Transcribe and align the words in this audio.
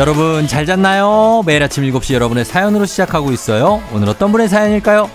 여러분 0.00 0.46
잘 0.48 0.64
잤나요? 0.64 1.42
매일 1.44 1.62
아침 1.62 1.84
7시 1.84 2.14
여러분의 2.14 2.46
사연으로 2.46 2.86
시작하고 2.86 3.32
있어요. 3.32 3.82
오늘 3.92 4.08
어떤 4.08 4.32
분의 4.32 4.48
사연일까요? 4.48 5.10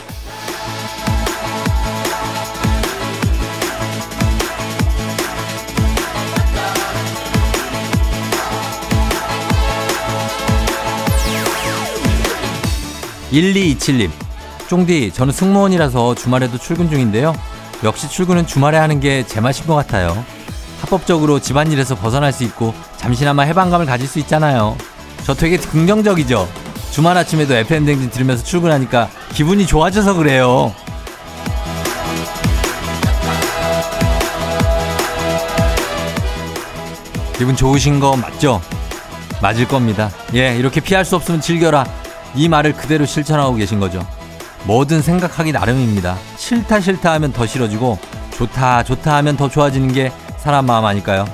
1227님. 13.32 14.10
쫑디, 14.68 15.12
저는 15.14 15.34
승무원이라서 15.34 16.14
주말에도 16.16 16.58
출근 16.58 16.90
중인데요. 16.90 17.34
역시 17.84 18.08
출근은 18.10 18.48
주말에 18.48 18.78
하는 18.78 19.00
게 19.00 19.24
제 19.28 19.42
맛인 19.42 19.66
것 19.68 19.76
같아요. 19.76 20.24
합법적으로 20.86 21.40
집안일에서 21.40 21.96
벗어날 21.96 22.32
수 22.32 22.44
있고 22.44 22.74
잠시나마 22.98 23.44
해방감을 23.44 23.86
가질 23.86 24.08
수 24.08 24.20
있잖아요. 24.20 24.78
저 25.26 25.34
되게 25.34 25.58
긍정적이죠? 25.58 26.48
주말 26.92 27.18
아침에도 27.18 27.56
FM댕진 27.56 28.12
들으면서 28.12 28.44
출근하니까 28.44 29.10
기분이 29.34 29.66
좋아져서 29.66 30.14
그래요. 30.14 30.74
기분 37.38 37.56
좋으신 37.56 38.00
거 38.00 38.16
맞죠? 38.16 38.62
맞을 39.42 39.68
겁니다. 39.68 40.10
예, 40.36 40.56
이렇게 40.56 40.80
피할 40.80 41.04
수 41.04 41.16
없으면 41.16 41.42
즐겨라. 41.42 41.86
이 42.36 42.48
말을 42.48 42.74
그대로 42.74 43.06
실천하고 43.06 43.56
계신 43.56 43.80
거죠. 43.80 44.06
뭐든 44.64 45.02
생각하기 45.02 45.52
나름입니다. 45.52 46.18
싫다 46.38 46.80
싫다 46.80 47.12
하면 47.14 47.34
더 47.34 47.46
싫어지고 47.46 48.00
좋다 48.36 48.84
좋다 48.84 49.16
하면 49.18 49.36
더 49.36 49.50
좋아지는 49.50 49.92
게 49.94 50.12
사람 50.46 50.68
마음 50.68 50.86
아닐까요? 50.86 51.26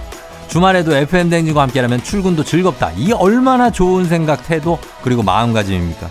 주말에도 0.48 0.95
FM 0.95 1.30
댕진과 1.30 1.62
함께라면 1.64 2.02
출근도 2.02 2.45
즐겁다. 2.45 2.94
이게 2.95 3.12
얼마나 3.12 3.70
좋은 3.70 4.06
생각, 4.06 4.48
태도 4.48 4.80
그리고 5.04 5.22
마음가짐입니까? 5.22 6.09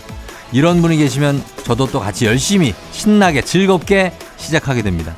이런 0.52 0.82
분이 0.82 0.98
계시면 0.98 1.42
저도 1.64 1.86
또 1.86 1.98
같이 1.98 2.26
열심히 2.26 2.74
신나게 2.90 3.40
즐겁게 3.40 4.12
시작하게 4.36 4.82
됩니다. 4.82 5.14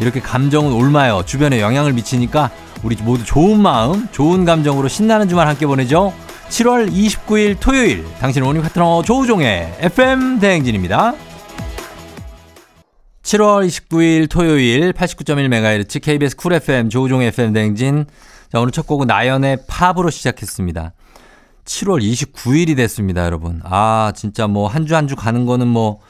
이렇게 0.00 0.20
감정은 0.20 0.72
옮아요. 0.72 1.22
주변에 1.24 1.62
영향을 1.62 1.94
미치니까 1.94 2.50
우리 2.82 2.94
모두 2.96 3.24
좋은 3.24 3.58
마음, 3.58 4.06
좋은 4.12 4.44
감정으로 4.44 4.88
신나는 4.88 5.26
주말 5.26 5.48
함께 5.48 5.66
보내죠. 5.66 6.12
7월 6.50 6.92
29일 6.92 7.56
토요일 7.58 8.04
당신의 8.20 8.46
모닝 8.46 8.60
파트너 8.60 9.02
조우종의 9.02 9.76
FM 9.78 10.40
대행진입니다. 10.40 11.14
7월 13.24 13.66
29일 13.66 14.28
토요일 14.28 14.92
89.1MHz 14.92 16.02
KBS 16.02 16.36
쿨 16.36 16.52
FM 16.52 16.90
조우종의 16.90 17.28
FM 17.28 17.54
대행진 17.54 18.04
자, 18.52 18.60
오늘 18.60 18.70
첫 18.70 18.86
곡은 18.86 19.06
나연의 19.06 19.64
팝으로 19.66 20.10
시작했습니다. 20.10 20.92
7월 21.64 22.02
29일이 22.02 22.76
됐습니다, 22.76 23.24
여러분. 23.24 23.60
아, 23.64 24.12
진짜 24.14 24.46
뭐 24.46 24.68
한 24.68 24.84
주 24.86 24.94
한 24.94 25.08
주 25.08 25.16
가는 25.16 25.46
거는 25.46 25.66
뭐 25.66 26.00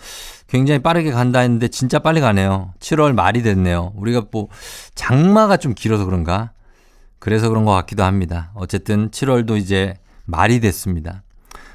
굉장히 0.49 0.81
빠르게 0.83 1.13
간다 1.13 1.39
했는데 1.41 1.69
진짜 1.69 2.01
빨리 2.01 2.21
가네요. 2.21 2.75
7월 2.81 3.15
말이 3.15 3.43
됐네요. 3.43 3.93
우리가 3.97 4.25
뭐 4.33 4.49
장마가 4.97 5.57
좀 5.57 5.75
길어서 5.75 6.05
그런가? 6.05 6.51
그래서 7.21 7.49
그런 7.49 7.65
것 7.65 7.73
같기도 7.73 8.03
합니다. 8.03 8.51
어쨌든 8.55 9.11
7월도 9.11 9.57
이제 9.57 9.95
말이 10.27 10.61
됐습니다. 10.61 11.23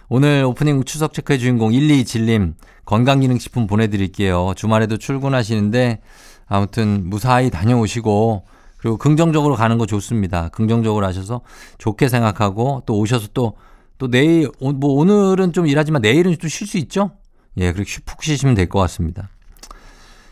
오늘 0.10 0.44
오프닝 0.44 0.84
출석 0.86 1.14
체크의 1.14 1.38
주인공 1.40 1.70
127님 1.70 2.56
건강기능식품 2.86 3.68
보내드릴게요. 3.68 4.54
주말에도 4.56 4.98
출근하시는데 4.98 6.02
아무튼 6.48 7.08
무사히 7.08 7.52
다녀오시고 7.52 8.44
그리고 8.78 8.98
긍정적으로 8.98 9.56
가는 9.56 9.78
거 9.78 9.86
좋습니다. 9.86 10.50
긍정적으로 10.50 11.06
하셔서 11.06 11.42
좋게 11.78 12.08
생각하고 12.10 12.82
또 12.88 12.98
오셔서 12.98 13.28
또, 13.36 13.54
또 14.00 14.10
내일, 14.10 14.50
뭐 14.60 14.94
오늘은 14.94 15.54
좀 15.54 15.68
일하지만 15.68 16.02
내일은 16.02 16.36
좀쉴수 16.38 16.78
있죠? 16.80 17.12
예, 17.58 17.72
그렇게 17.72 17.98
푹 18.06 18.24
쉬시면 18.24 18.56
될 18.56 18.68
것 18.68 18.80
같습니다. 18.80 19.30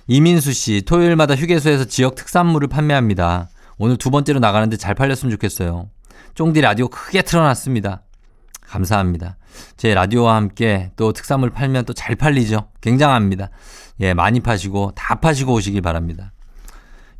이민수 0.07 0.53
씨, 0.53 0.81
토요일마다 0.83 1.35
휴게소에서 1.35 1.85
지역 1.85 2.15
특산물을 2.15 2.69
판매합니다. 2.69 3.49
오늘 3.77 3.97
두 3.97 4.09
번째로 4.09 4.39
나가는데 4.39 4.77
잘 4.77 4.95
팔렸으면 4.95 5.29
좋겠어요. 5.31 5.89
쫑디 6.33 6.61
라디오 6.61 6.87
크게 6.87 7.21
틀어놨습니다. 7.23 8.01
감사합니다. 8.67 9.37
제 9.77 9.93
라디오와 9.93 10.35
함께 10.35 10.91
또 10.95 11.13
특산물 11.13 11.49
팔면 11.51 11.85
또 11.85 11.93
잘 11.93 12.15
팔리죠. 12.15 12.69
굉장합니다. 12.81 13.49
예, 14.01 14.13
많이 14.13 14.39
파시고 14.39 14.91
다 14.95 15.15
파시고 15.15 15.53
오시길 15.53 15.81
바랍니다. 15.81 16.33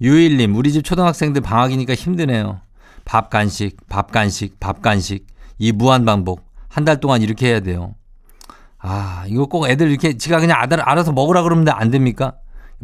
유일님, 0.02 0.56
우리 0.56 0.72
집 0.72 0.84
초등학생들 0.84 1.42
방학이니까 1.42 1.96
힘드네요. 1.96 2.62
밥 3.06 3.30
간식, 3.30 3.78
밥 3.88 4.12
간식, 4.12 4.60
밥 4.60 4.82
간식. 4.82 5.26
이 5.58 5.72
무한 5.72 6.06
반복. 6.06 6.46
한 6.70 6.86
달 6.86 7.00
동안 7.00 7.22
이렇게 7.24 7.48
해야 7.48 7.60
돼요. 7.62 7.96
아, 8.78 9.24
이거 9.28 9.48
꼭 9.48 9.68
애들 9.68 9.90
이렇게 9.90 10.16
지가 10.18 10.40
그냥 10.40 10.58
알아서 10.62 11.12
먹으라 11.12 11.42
그러면 11.42 11.68
안 11.70 11.90
됩니까? 11.90 12.36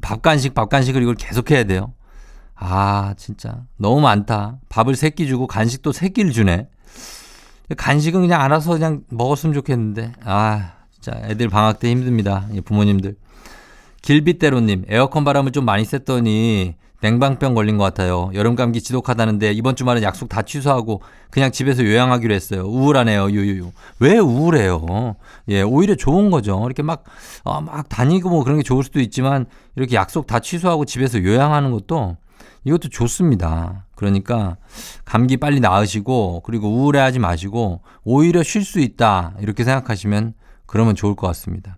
밥 0.02 0.24
간식, 0.24 0.56
밥 0.56 0.70
간식을 0.70 1.02
이걸 1.04 1.14
계속 1.16 1.52
해야 1.52 1.64
돼요. 1.66 1.94
아, 2.56 3.14
진짜. 3.18 3.66
너무 3.78 4.02
많다. 4.02 4.58
밥을 4.70 4.96
세 4.96 5.12
끼 5.12 5.28
주고 5.28 5.46
간식도 5.46 5.92
세 5.92 6.10
끼를 6.10 6.32
주네. 6.32 6.68
간식은 7.78 8.22
그냥 8.22 8.42
알아서 8.42 8.74
그냥 8.74 9.04
먹었으면 9.10 9.54
좋겠는데. 9.54 10.14
아, 10.26 10.74
진짜 10.92 11.20
애들 11.26 11.50
방학 11.50 11.80
때 11.80 11.90
힘듭니다. 11.90 12.48
부모님들. 12.66 13.16
길빗대로님, 14.02 14.86
에어컨 14.90 15.24
바람을 15.24 15.52
좀 15.52 15.64
많이 15.66 15.86
쐈더니 15.86 16.76
냉방병 17.04 17.54
걸린 17.54 17.78
것 17.78 17.84
같아요. 17.84 18.32
여름 18.34 18.56
감기 18.56 18.82
지독하다는데 18.82 19.52
이번 19.52 19.76
주말은 19.76 20.04
약속 20.04 20.30
다 20.30 20.42
취소하고 20.42 21.02
그냥 21.30 21.52
집에서 21.52 21.84
요양하기로 21.84 22.34
했어요. 22.34 22.64
우울하네요. 22.64 23.30
유유유. 23.30 23.72
왜 24.00 24.18
우울해요? 24.20 25.16
예, 25.50 25.62
오히려 25.62 25.96
좋은 25.96 26.32
거죠. 26.32 26.62
이렇게 26.66 26.82
막, 26.82 27.04
어, 27.44 27.60
막 27.60 27.90
다니고 27.90 28.30
뭐 28.30 28.46
그런 28.46 28.58
게 28.58 28.64
좋을 28.64 28.86
수도 28.86 29.02
있지만 29.02 29.48
이렇게 29.76 29.96
약속 29.96 30.28
다 30.28 30.40
취소하고 30.40 30.86
집에서 30.86 31.22
요양하는 31.22 31.72
것도 31.72 32.16
이것도 32.64 32.90
좋습니다. 32.90 33.86
그러니까 33.96 34.58
감기 35.06 35.38
빨리 35.38 35.60
나으시고 35.60 36.42
그리고 36.46 36.70
우울해하지 36.70 37.20
마시고 37.20 37.82
오히려 38.04 38.44
쉴 38.44 38.64
수 38.64 38.80
있다 38.80 39.34
이렇게 39.40 39.64
생각하시면 39.64 40.34
그러면 40.66 40.96
좋을 40.96 41.16
것 41.16 41.28
같습니다. 41.28 41.78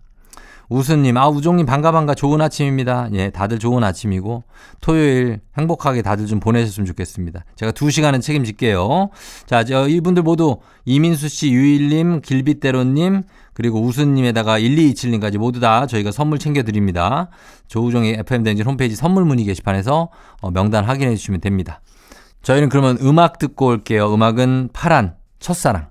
우수님, 0.68 1.16
아, 1.16 1.28
우종님 1.28 1.64
반가 1.64 1.92
반가 1.92 2.14
좋은 2.14 2.40
아침입니다. 2.40 3.08
예, 3.12 3.30
다들 3.30 3.58
좋은 3.58 3.84
아침이고 3.84 4.42
토요일 4.80 5.40
행복하게 5.56 6.02
다들 6.02 6.26
좀 6.26 6.40
보내셨으면 6.40 6.86
좋겠습니다. 6.86 7.44
제가 7.54 7.72
두 7.72 7.90
시간은 7.90 8.20
책임질게요. 8.20 9.10
자, 9.46 9.64
저 9.64 9.88
이분들 9.88 10.22
모두 10.22 10.58
이민수 10.84 11.28
씨, 11.28 11.52
유일님, 11.52 12.20
길빗대로님, 12.20 13.22
그리고 13.52 13.80
우수님에다가 13.80 14.58
1227님까지 14.60 15.38
모두 15.38 15.60
다 15.60 15.86
저희가 15.86 16.10
선물 16.10 16.38
챙겨드립니다. 16.38 17.30
조우종의 17.68 18.18
FM댕진 18.20 18.66
홈페이지 18.66 18.96
선물 18.96 19.24
문의 19.24 19.44
게시판에서 19.44 20.10
어, 20.42 20.50
명단 20.50 20.84
확인해 20.84 21.16
주시면 21.16 21.40
됩니다. 21.40 21.80
저희는 22.42 22.68
그러면 22.68 22.98
음악 23.00 23.38
듣고 23.38 23.66
올게요. 23.66 24.12
음악은 24.12 24.70
파란, 24.72 25.14
첫사랑. 25.38 25.88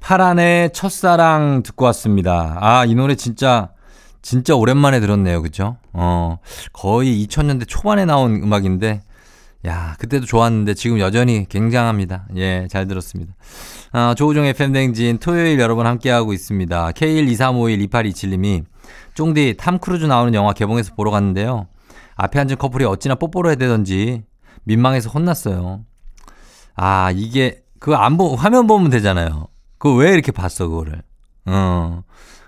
파란의 0.00 0.72
첫사랑 0.72 1.62
듣고 1.62 1.86
왔습니다. 1.86 2.58
아, 2.60 2.84
이 2.84 2.94
노래 2.94 3.14
진짜 3.14 3.70
진짜 4.24 4.56
오랜만에 4.56 5.00
들었네요. 5.00 5.42
그죠? 5.42 5.76
어, 5.92 6.38
거의 6.72 7.26
2000년대 7.26 7.68
초반에 7.68 8.06
나온 8.06 8.42
음악인데, 8.42 9.02
야, 9.66 9.96
그때도 9.98 10.24
좋았는데 10.24 10.72
지금 10.74 10.98
여전히 10.98 11.46
굉장합니다. 11.46 12.26
예, 12.36 12.66
잘 12.70 12.86
들었습니다. 12.86 13.34
아, 13.92 14.14
조우종 14.16 14.46
FM댕진 14.46 15.18
토요일 15.18 15.60
여러분 15.60 15.86
함께하고 15.86 16.32
있습니다. 16.32 16.92
K123512827님이 16.92 18.64
쫑디 19.12 19.56
탐 19.58 19.78
크루즈 19.78 20.06
나오는 20.06 20.32
영화 20.32 20.54
개봉해서 20.54 20.94
보러 20.94 21.10
갔는데요. 21.10 21.66
앞에 22.16 22.40
앉은 22.40 22.56
커플이 22.56 22.86
어찌나 22.86 23.16
뽀뽀를 23.16 23.50
해 23.50 23.56
대던지 23.56 24.22
민망해서 24.64 25.10
혼났어요. 25.10 25.84
아, 26.76 27.10
이게, 27.14 27.62
그거 27.78 27.96
안 27.96 28.16
보, 28.16 28.34
화면 28.34 28.66
보면 28.66 28.88
되잖아요. 28.88 29.48
그거 29.76 29.94
왜 29.96 30.14
이렇게 30.14 30.32
봤어, 30.32 30.66
그거를. 30.66 31.02
어. 31.44 32.02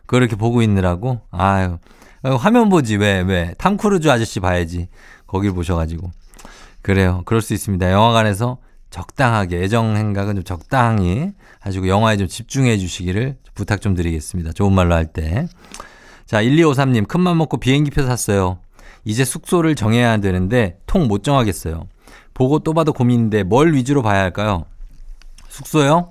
그걸 0.06 0.22
이렇게 0.22 0.36
보고 0.36 0.62
있느라고? 0.62 1.20
아유. 1.30 1.78
화면 2.22 2.68
보지, 2.68 2.96
왜, 2.96 3.20
왜. 3.20 3.54
탐크루즈 3.58 4.08
아저씨 4.08 4.40
봐야지. 4.40 4.88
거길 5.26 5.52
보셔가지고. 5.52 6.10
그래요. 6.82 7.22
그럴 7.26 7.42
수 7.42 7.52
있습니다. 7.54 7.90
영화관에서 7.90 8.58
적당하게, 8.90 9.62
애정 9.62 9.96
행각은 9.96 10.36
좀 10.36 10.44
적당히 10.44 11.32
하시고 11.60 11.88
영화에 11.88 12.16
좀 12.16 12.28
집중해 12.28 12.78
주시기를 12.78 13.36
부탁 13.54 13.80
좀 13.80 13.94
드리겠습니다. 13.94 14.52
좋은 14.52 14.72
말로 14.72 14.94
할 14.94 15.06
때. 15.06 15.48
자, 16.24 16.42
1253님, 16.42 17.06
큰맘 17.06 17.36
먹고 17.38 17.58
비행기표 17.58 18.02
샀어요. 18.04 18.58
이제 19.04 19.24
숙소를 19.24 19.74
정해야 19.74 20.16
되는데 20.18 20.78
통 20.86 21.06
못 21.08 21.22
정하겠어요. 21.22 21.86
보고 22.34 22.58
또 22.58 22.74
봐도 22.74 22.92
고민인데 22.92 23.42
뭘 23.44 23.72
위주로 23.74 24.02
봐야 24.02 24.20
할까요? 24.22 24.64
숙소요? 25.48 26.10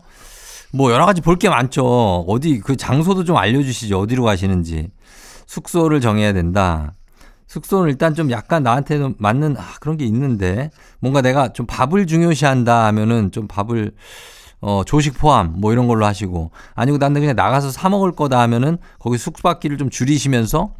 뭐 0.75 0.91
여러 0.91 1.05
가지 1.05 1.21
볼 1.21 1.37
게 1.37 1.49
많죠. 1.49 2.25
어디 2.27 2.59
그 2.59 2.75
장소도 2.75 3.23
좀 3.23 3.37
알려주시죠. 3.37 3.99
어디로 3.99 4.23
가시는지. 4.23 4.89
숙소를 5.47 6.01
정해야 6.01 6.33
된다. 6.33 6.93
숙소는 7.47 7.89
일단 7.89 8.15
좀 8.15 8.31
약간 8.31 8.63
나한테 8.63 8.99
맞는 9.17 9.55
아, 9.57 9.75
그런 9.79 9.97
게 9.97 10.05
있는데 10.05 10.71
뭔가 10.99 11.21
내가 11.21 11.53
좀 11.53 11.65
밥을 11.67 12.07
중요시한다 12.07 12.85
하면은 12.87 13.31
좀 13.31 13.47
밥을 13.47 13.93
어, 14.61 14.83
조식 14.85 15.17
포함 15.19 15.53
뭐 15.57 15.71
이런 15.71 15.87
걸로 15.87 16.05
하시고 16.05 16.51
아니고 16.73 16.97
나는 16.97 17.21
그냥 17.21 17.35
나가서 17.35 17.69
사 17.69 17.87
먹을 17.89 18.13
거다 18.13 18.39
하면은 18.41 18.77
거기 18.99 19.17
숙박비를 19.17 19.77
좀 19.77 19.89
줄이시면서 19.91 20.73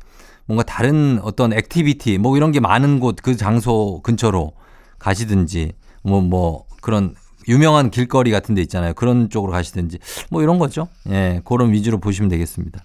뭔가 0.47 0.63
다른 0.63 1.19
어떤 1.21 1.53
액티비티 1.53 2.17
뭐 2.17 2.35
이런 2.35 2.51
게 2.51 2.59
많은 2.59 2.99
곳 2.99 3.17
그 3.21 3.37
장소 3.37 4.01
근처로 4.03 4.53
가시든지 4.97 5.73
뭐, 6.01 6.21
뭐 6.21 6.65
그런 6.81 7.13
유명한 7.47 7.91
길거리 7.91 8.31
같은 8.31 8.55
데 8.55 8.61
있잖아요. 8.61 8.93
그런 8.93 9.29
쪽으로 9.29 9.51
가시든지 9.51 9.99
뭐 10.29 10.41
이런 10.41 10.57
거죠. 10.59 10.87
예, 11.09 11.41
그런 11.45 11.71
위주로 11.71 11.99
보시면 11.99 12.29
되겠습니다. 12.29 12.83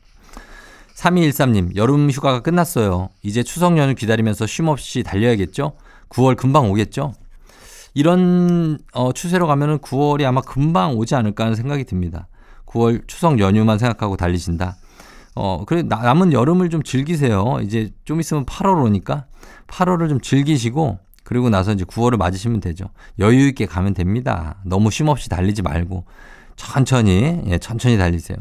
3213님, 0.95 1.77
여름 1.77 2.11
휴가가 2.11 2.41
끝났어요. 2.41 3.09
이제 3.23 3.43
추석 3.43 3.79
연휴 3.79 3.95
기다리면서 3.95 4.47
쉼 4.47 4.69
없이 4.69 5.03
달려야겠죠? 5.03 5.73
9월 6.11 6.37
금방 6.37 6.71
오겠죠? 6.71 7.15
이런 7.95 8.79
어, 8.93 9.13
추세로 9.13 9.47
가면은 9.47 9.79
9월이 9.79 10.25
아마 10.25 10.43
금방 10.43 10.97
오지 10.97 11.15
않을까 11.15 11.45
하는 11.45 11.57
생각이 11.57 11.85
듭니다. 11.85 12.29
9월 12.67 13.07
추석 13.09 13.39
연휴만 13.39 13.79
생각하고 13.79 14.17
달리신다. 14.17 14.77
어, 15.35 15.65
그래, 15.67 15.83
남은 15.83 16.33
여름을 16.33 16.71
좀 16.71 16.83
즐기세요. 16.83 17.59
이제 17.63 17.91
좀 18.05 18.21
있으면 18.21 18.45
8월 18.45 18.85
오니까 18.85 19.25
8월을 19.69 20.09
좀 20.09 20.21
즐기시고 20.21 20.99
그리고 21.31 21.49
나서 21.49 21.71
이제 21.71 21.85
9월을 21.85 22.17
맞으시면 22.17 22.59
되죠. 22.59 22.87
여유 23.21 23.47
있게 23.47 23.65
가면 23.65 23.95
됩니다. 23.95 24.57
너무 24.65 24.91
쉼 24.91 25.09
없이 25.09 25.29
달리지 25.29 25.63
말고 25.63 26.05
천천히, 26.57 27.43
예, 27.47 27.59
천천히 27.59 27.97
달리세요. 27.97 28.37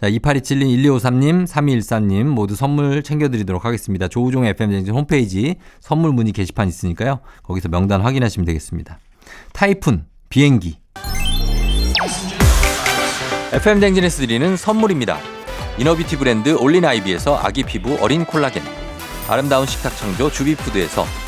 자, 0.00 0.08
2827님, 0.08 0.84
1253님, 0.84 1.46
3214님 1.46 2.24
모두 2.24 2.56
선물 2.56 3.02
챙겨드리도록 3.02 3.66
하겠습니다. 3.66 4.08
조우종 4.08 4.46
FM쟁진 4.46 4.94
홈페이지 4.94 5.56
선물 5.80 6.12
문의 6.12 6.32
게시판 6.32 6.66
있으니까요. 6.68 7.20
거기서 7.42 7.68
명단 7.68 8.00
확인하시면 8.00 8.46
되겠습니다. 8.46 8.98
타이푼, 9.52 10.06
비행기. 10.30 10.78
FM대행진에서 13.52 14.22
드리는 14.22 14.56
선물입니다. 14.56 15.18
이너뷰티 15.76 16.16
브랜드 16.16 16.56
올린 16.58 16.86
아이비에서 16.86 17.36
아기 17.36 17.64
피부 17.64 17.98
어린 18.00 18.24
콜라겐. 18.24 18.62
아름다운 19.28 19.66
식탁 19.66 19.94
창조 19.98 20.30
주비푸드에서 20.30 21.27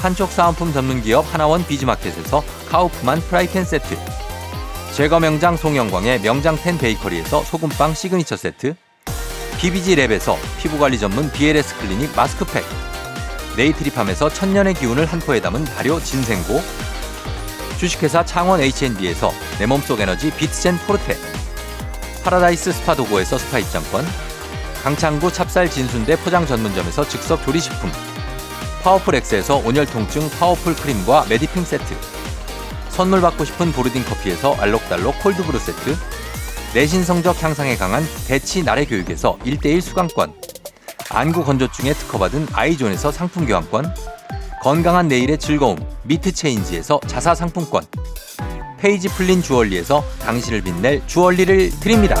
판촉 0.00 0.30
사은품 0.30 0.72
전문 0.72 1.02
기업 1.02 1.32
하나원 1.32 1.66
비즈마켓에서 1.66 2.42
카우프만 2.70 3.20
프라이팬 3.20 3.66
세트. 3.66 3.98
제과 4.94 5.20
명장 5.20 5.58
송영광의 5.58 6.20
명장텐 6.20 6.78
베이커리에서 6.78 7.44
소금빵 7.44 7.92
시그니처 7.92 8.36
세트. 8.36 8.76
BBG 9.58 9.96
랩에서 9.96 10.36
피부관리 10.58 10.98
전문 10.98 11.30
BLS 11.30 11.76
클리닉 11.76 12.16
마스크팩. 12.16 12.64
네이트리팜에서 13.58 14.30
천년의 14.30 14.72
기운을 14.74 15.04
한 15.04 15.20
포에 15.20 15.42
담은 15.42 15.66
발효 15.66 16.00
진생고. 16.00 16.62
주식회사 17.78 18.24
창원 18.24 18.62
H&B에서 18.62 19.30
내 19.58 19.66
몸속 19.66 20.00
에너지 20.00 20.30
비트젠 20.30 20.78
포르테. 20.86 21.18
파라다이스 22.24 22.72
스파 22.72 22.94
도고에서 22.94 23.36
스파 23.36 23.58
입장권. 23.58 24.06
강창구 24.82 25.30
찹쌀 25.30 25.70
진순대 25.70 26.16
포장 26.16 26.46
전문점에서 26.46 27.06
즉석 27.06 27.44
조리식품 27.44 27.92
파워풀 28.82 29.14
엑스에서 29.16 29.56
온열 29.56 29.86
통증 29.86 30.28
파워풀 30.30 30.74
크림과 30.74 31.26
메디핑 31.28 31.64
세트 31.64 31.94
선물 32.88 33.20
받고 33.20 33.44
싶은 33.44 33.72
보르딘 33.72 34.04
커피에서 34.04 34.54
알록달록 34.54 35.18
콜드브루 35.20 35.58
세트 35.58 35.96
내신 36.74 37.04
성적 37.04 37.42
향상에 37.42 37.76
강한 37.76 38.02
대치 38.26 38.62
나래 38.62 38.84
교육에서 38.84 39.38
1대1 39.44 39.80
수강권 39.80 40.32
안구 41.10 41.44
건조증에 41.44 41.92
특허받은 41.92 42.48
아이존에서 42.52 43.10
상품 43.10 43.46
교환권 43.46 43.92
건강한 44.62 45.08
내일의 45.08 45.38
즐거움 45.38 45.78
미트 46.04 46.32
체인지에서 46.32 47.00
자사 47.06 47.34
상품권 47.34 47.82
페이지 48.78 49.08
풀린 49.08 49.42
주얼리에서 49.42 50.02
당신을 50.20 50.62
빛낼 50.62 51.02
주얼리를 51.06 51.70
드립니다. 51.80 52.16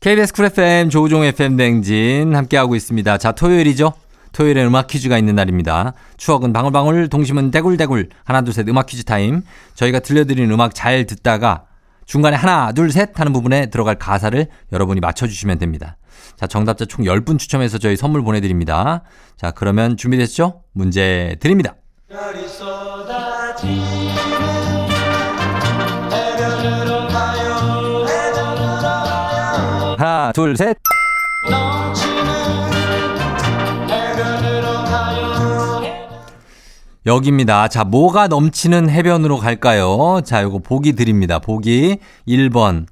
KBS 0.00 0.32
쿨 0.32 0.46
FM 0.46 0.90
조우종 0.90 1.22
FM 1.22 1.56
댕진 1.56 2.34
함께하고 2.34 2.74
있습니다. 2.74 3.18
자, 3.18 3.32
토요일이죠? 3.32 3.92
토요일에 4.32 4.64
음악 4.64 4.86
퀴즈가 4.86 5.18
있는 5.18 5.34
날입니다. 5.34 5.92
추억은 6.16 6.52
방울방울, 6.52 7.08
동심은 7.08 7.50
대굴대굴. 7.50 8.08
하나, 8.24 8.42
둘, 8.42 8.52
셋 8.52 8.68
음악 8.68 8.86
퀴즈 8.86 9.04
타임. 9.04 9.42
저희가 9.74 10.00
들려드리는 10.00 10.50
음악 10.52 10.74
잘 10.74 11.06
듣다가 11.06 11.64
중간에 12.06 12.36
하나, 12.36 12.72
둘, 12.72 12.90
셋 12.90 13.18
하는 13.18 13.32
부분에 13.32 13.66
들어갈 13.66 13.96
가사를 13.96 14.46
여러분이 14.72 15.00
맞춰주시면 15.00 15.58
됩니다. 15.58 15.96
자, 16.36 16.46
정답자 16.46 16.84
총 16.84 17.04
10분 17.04 17.38
추첨해서 17.38 17.78
저희 17.78 17.96
선물 17.96 18.22
보내드립니다. 18.22 19.02
자, 19.36 19.50
그러면 19.50 19.96
준비됐죠? 19.96 20.62
문제 20.72 21.36
드립니다. 21.40 21.74
하나, 29.98 30.32
둘, 30.32 30.56
셋. 30.56 30.76
여기입니다. 37.06 37.68
자, 37.68 37.84
뭐가 37.84 38.28
넘치는 38.28 38.88
해변으로 38.88 39.38
갈까요? 39.38 40.20
자, 40.24 40.42
요거 40.42 40.60
보기 40.60 40.92
드립니다. 40.92 41.38
보기 41.38 41.98
1번. 42.28 42.86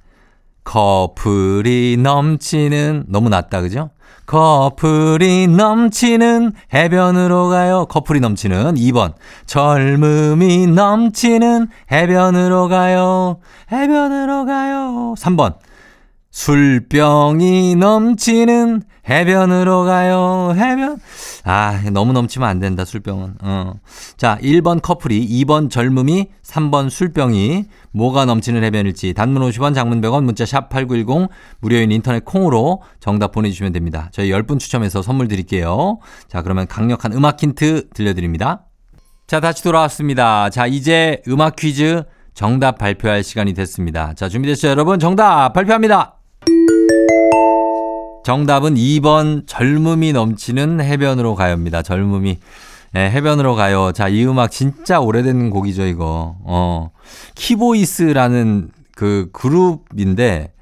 커플이 0.65 1.97
넘치는 1.97 3.05
너무 3.09 3.29
낮다 3.29 3.61
그죠? 3.61 3.91
커플이 4.27 5.49
넘치는 5.49 6.53
해변으로 6.73 7.49
가요. 7.49 7.87
커플이 7.87 8.21
넘치는 8.21 8.75
2번. 8.75 9.15
젊음이 9.47 10.69
넘치는 10.69 11.69
해변으로 11.91 12.69
가요. 12.69 13.39
해변으로 13.73 14.45
가요. 14.45 15.15
3번. 15.19 15.55
술병이 16.31 17.75
넘치는 17.75 18.83
해변으로 19.09 19.85
가요. 19.85 20.53
해변. 20.55 20.99
아, 21.45 21.83
너무 21.93 22.13
넘치면 22.13 22.49
안 22.49 22.61
된다, 22.61 22.85
술병은. 22.85 23.35
어. 23.43 23.75
자, 24.17 24.39
1번 24.41 24.81
커플이, 24.81 25.27
2번 25.45 25.69
젊음이, 25.71 26.29
3번 26.43 26.89
술병이, 26.89 27.65
뭐가 27.93 28.25
넘치는 28.27 28.63
해변일지, 28.63 29.15
단문 29.15 29.43
50원, 29.43 29.75
장문 29.75 30.01
100원, 30.01 30.23
문자 30.23 30.47
샵 30.47 30.69
8910, 30.69 31.29
무료인 31.61 31.91
인터넷 31.91 32.25
콩으로 32.25 32.83
정답 33.01 33.33
보내주시면 33.33 33.73
됩니다. 33.73 34.09
저희 34.13 34.31
10분 34.31 34.61
추첨해서 34.61 35.03
선물 35.03 35.27
드릴게요. 35.27 35.99
자, 36.29 36.43
그러면 36.43 36.69
강력한 36.69 37.13
음악 37.13 37.43
힌트 37.43 37.89
들려드립니다. 37.91 38.67
자, 39.27 39.41
다시 39.41 39.63
돌아왔습니다. 39.65 40.51
자, 40.51 40.67
이제 40.67 41.23
음악 41.27 41.57
퀴즈 41.57 42.05
정답 42.35 42.79
발표할 42.79 43.25
시간이 43.25 43.55
됐습니다. 43.55 44.15
자, 44.15 44.29
준비됐죠, 44.29 44.69
여러분? 44.69 44.99
정답 45.01 45.53
발표합니다. 45.53 46.20
정답은 48.25 48.75
2번 48.75 49.47
젊음이 49.47 50.13
넘치는 50.13 50.81
해변으로 50.81 51.35
가요입니다. 51.35 51.83
젊음이. 51.83 52.39
네, 52.93 53.11
해변으로 53.11 53.55
가요. 53.55 53.93
자, 53.93 54.09
이 54.09 54.25
음악 54.25 54.51
진짜 54.51 55.01
오래된 55.01 55.51
곡이죠, 55.51 55.87
이거. 55.87 56.37
어. 56.45 56.91
키보이스라는 57.35 58.71
그 58.95 59.31
그룹인데, 59.33 60.53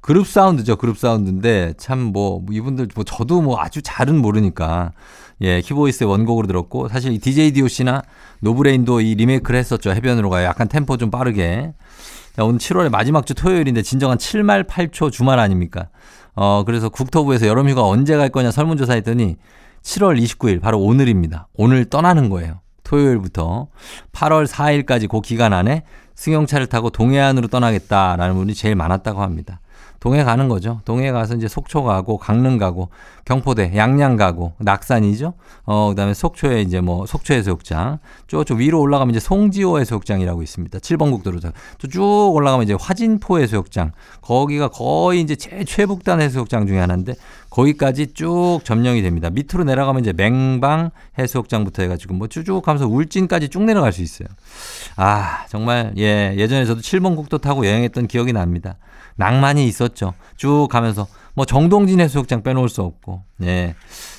그룹 0.00 0.26
사운드죠, 0.26 0.76
그룹 0.76 0.98
사운드인데, 0.98 1.74
참 1.78 1.98
뭐, 1.98 2.44
이분들, 2.50 2.88
뭐, 2.94 3.04
저도 3.04 3.40
뭐 3.40 3.60
아주 3.60 3.82
잘은 3.82 4.20
모르니까. 4.20 4.92
예, 5.40 5.60
키보이스의 5.60 6.08
원곡으로 6.08 6.46
들었고, 6.46 6.88
사실 6.88 7.12
이 7.12 7.18
DJ 7.18 7.52
DOC나 7.52 8.02
노브레인도 8.40 9.00
이 9.00 9.14
리메이크를 9.14 9.58
했었죠. 9.58 9.90
해변으로 9.90 10.30
가요. 10.30 10.46
약간 10.46 10.68
템포 10.68 10.96
좀 10.98 11.10
빠르게. 11.10 11.72
야, 12.38 12.44
오늘 12.44 12.60
7월의 12.60 12.88
마지막 12.90 13.26
주 13.26 13.34
토요일인데 13.34 13.82
진정한 13.82 14.16
7말 14.16 14.64
8초 14.64 15.10
주말 15.10 15.40
아닙니까? 15.40 15.88
어, 16.34 16.62
그래서 16.64 16.88
국토부에서 16.88 17.48
여름휴가 17.48 17.84
언제 17.84 18.16
갈 18.16 18.28
거냐 18.28 18.52
설문조사 18.52 18.92
했더니 18.94 19.36
7월 19.82 20.20
29일 20.22 20.60
바로 20.60 20.78
오늘입니다. 20.80 21.48
오늘 21.54 21.84
떠나는 21.84 22.30
거예요. 22.30 22.60
토요일부터 22.84 23.68
8월 24.12 24.46
4일까지 24.46 25.08
그 25.08 25.20
기간 25.20 25.52
안에 25.52 25.82
승용차를 26.14 26.68
타고 26.68 26.90
동해안으로 26.90 27.48
떠나겠다라는 27.48 28.34
분이 28.36 28.54
제일 28.54 28.76
많았다고 28.76 29.20
합니다. 29.20 29.60
동해 30.00 30.22
가는 30.22 30.48
거죠. 30.48 30.80
동해 30.84 31.10
가서 31.10 31.34
이제 31.34 31.48
속초 31.48 31.82
가고 31.82 32.18
강릉 32.18 32.56
가고 32.58 32.88
경포대 33.24 33.72
양양 33.76 34.16
가고 34.16 34.52
낙산이죠. 34.58 35.34
어 35.64 35.88
그다음에 35.88 36.14
속초에 36.14 36.62
이제 36.62 36.80
뭐 36.80 37.04
속초 37.06 37.34
해수욕장 37.34 37.98
쭉쭉 38.26 38.58
위로 38.58 38.80
올라가면 38.80 39.14
이제 39.14 39.20
송지호 39.20 39.80
해수욕장이라고 39.80 40.42
있습니다. 40.42 40.78
7번 40.78 41.10
국도로 41.10 41.40
쭉 41.90 42.30
올라가면 42.34 42.64
이제 42.64 42.76
화진포 42.78 43.40
해수욕장 43.40 43.92
거기가 44.22 44.68
거의 44.68 45.20
이제 45.20 45.34
제일 45.34 45.64
최북단 45.64 46.20
해수욕장 46.20 46.66
중에 46.66 46.78
하나인데 46.78 47.14
거기까지 47.50 48.12
쭉 48.14 48.60
점령이 48.64 49.02
됩니다. 49.02 49.30
밑으로 49.30 49.64
내려가면 49.64 50.02
이제 50.02 50.12
맹방 50.12 50.90
해수욕장부터 51.18 51.82
해가지고 51.82 52.14
뭐 52.14 52.28
쭉쭉 52.28 52.66
하면서 52.66 52.86
울진까지 52.86 53.48
쭉 53.48 53.62
내려갈 53.64 53.92
수 53.92 54.02
있어요. 54.02 54.28
아 54.96 55.44
정말 55.48 55.92
예 55.96 56.34
예전에 56.36 56.64
저도 56.64 56.80
7번 56.80 57.16
국도 57.16 57.38
타고 57.38 57.66
여행했던 57.66 58.06
기억이 58.06 58.32
납니다. 58.32 58.76
낭만이 59.16 59.66
있었죠. 59.66 60.14
쭉 60.36 60.68
가면서 60.70 61.06
뭐 61.34 61.44
정동진 61.44 62.00
해수욕장 62.00 62.42
빼놓을 62.42 62.68
수 62.68 62.82
없고. 62.82 63.22
예. 63.42 63.74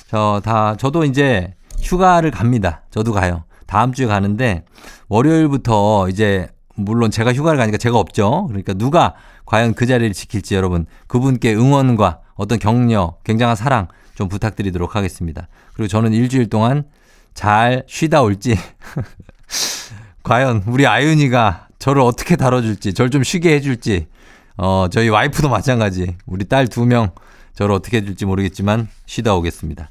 저 0.08 0.40
다 0.44 0.76
저도 0.76 1.04
이제 1.04 1.54
휴가를 1.80 2.30
갑니다. 2.30 2.82
저도 2.90 3.12
가요. 3.12 3.44
다음 3.66 3.92
주에 3.92 4.06
가는데 4.06 4.64
월요일부터 5.08 6.08
이제 6.08 6.48
물론 6.74 7.10
제가 7.10 7.32
휴가를 7.32 7.58
가니까 7.58 7.78
제가 7.78 7.98
없죠. 7.98 8.46
그러니까 8.48 8.74
누가 8.74 9.14
과연 9.46 9.74
그 9.74 9.86
자리를 9.86 10.12
지킬지 10.12 10.54
여러분 10.54 10.86
그분께 11.06 11.54
응원과 11.54 12.20
어떤 12.40 12.58
격려, 12.58 13.16
굉장한 13.22 13.54
사랑 13.54 13.88
좀 14.14 14.28
부탁드리도록 14.28 14.96
하겠습니다. 14.96 15.46
그리고 15.74 15.88
저는 15.88 16.14
일주일 16.14 16.48
동안 16.48 16.84
잘 17.34 17.84
쉬다 17.86 18.22
올지 18.22 18.56
과연 20.22 20.64
우리 20.66 20.86
아윤이가 20.86 21.68
저를 21.78 22.00
어떻게 22.02 22.36
다뤄줄지, 22.36 22.94
저를 22.94 23.10
좀 23.10 23.22
쉬게 23.22 23.54
해줄지 23.54 24.06
어, 24.56 24.86
저희 24.90 25.08
와이프도 25.10 25.48
마찬가지. 25.50 26.16
우리 26.26 26.46
딸 26.46 26.66
두 26.66 26.84
명 26.86 27.10
저를 27.54 27.74
어떻게 27.74 27.98
해줄지 27.98 28.24
모르겠지만 28.24 28.88
쉬다 29.06 29.34
오겠습니다. 29.34 29.90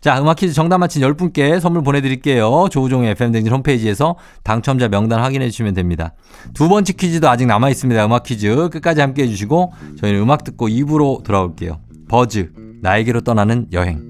자, 0.00 0.20
음악 0.20 0.36
퀴즈 0.36 0.54
정답 0.54 0.78
맞힌 0.78 1.02
10분께 1.02 1.58
선물 1.58 1.82
보내드릴게요. 1.82 2.68
조우종의 2.70 3.10
FM댕진 3.12 3.52
홈페이지에서 3.52 4.14
당첨자 4.44 4.86
명단 4.88 5.20
확인해 5.20 5.50
주시면 5.50 5.74
됩니다. 5.74 6.12
두 6.54 6.68
번째 6.68 6.92
퀴즈도 6.92 7.28
아직 7.28 7.46
남아 7.46 7.70
있습니다. 7.70 8.04
음악 8.06 8.22
퀴즈 8.22 8.68
끝까지 8.70 9.00
함께 9.00 9.24
해주시고 9.24 9.72
저희는 10.00 10.20
음악 10.20 10.44
듣고 10.44 10.68
2부로 10.68 11.24
돌아올게요. 11.24 11.80
버즈, 12.08 12.50
나에게로 12.80 13.20
떠나는 13.20 13.68
여행. 13.72 14.08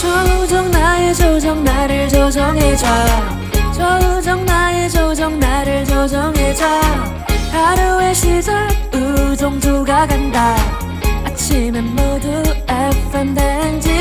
조정 0.00 0.70
나의 0.70 1.14
조정 1.14 1.62
나를 1.62 2.08
조정해줘. 2.08 2.86
조정 3.72 4.44
나의 4.44 4.90
조정 4.90 5.38
나를 5.38 5.84
조정해줘. 5.84 6.64
하루의 7.52 8.14
시절 8.14 8.68
우정조가 8.94 10.06
간다. 10.06 10.56
아침엔 11.24 11.84
모두 11.84 12.28
FM 12.68 13.34
댕진. 13.34 13.92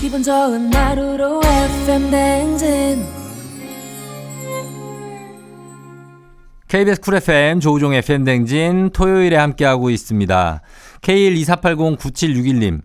기분 0.00 0.22
좋은 0.22 0.72
하루로 0.72 1.40
FM 1.44 2.10
댕진 2.10 3.13
KBS 6.74 7.00
쿨 7.02 7.14
FM 7.14 7.60
조우종 7.60 7.94
FM 7.94 8.24
댕진 8.24 8.90
토요일에 8.90 9.36
함께하고 9.36 9.90
있습니다. 9.90 10.60
K124809761님 11.02 12.80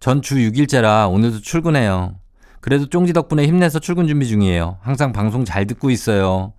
전주 0.00 0.34
6일째라 0.34 1.10
오늘도 1.10 1.40
출근해요. 1.40 2.16
그래도 2.60 2.90
쫑지 2.90 3.14
덕분에 3.14 3.46
힘내서 3.46 3.78
출근 3.78 4.06
준비 4.06 4.26
중이에요. 4.26 4.76
항상 4.82 5.14
방송 5.14 5.46
잘 5.46 5.66
듣고 5.66 5.88
있어요. 5.88 6.52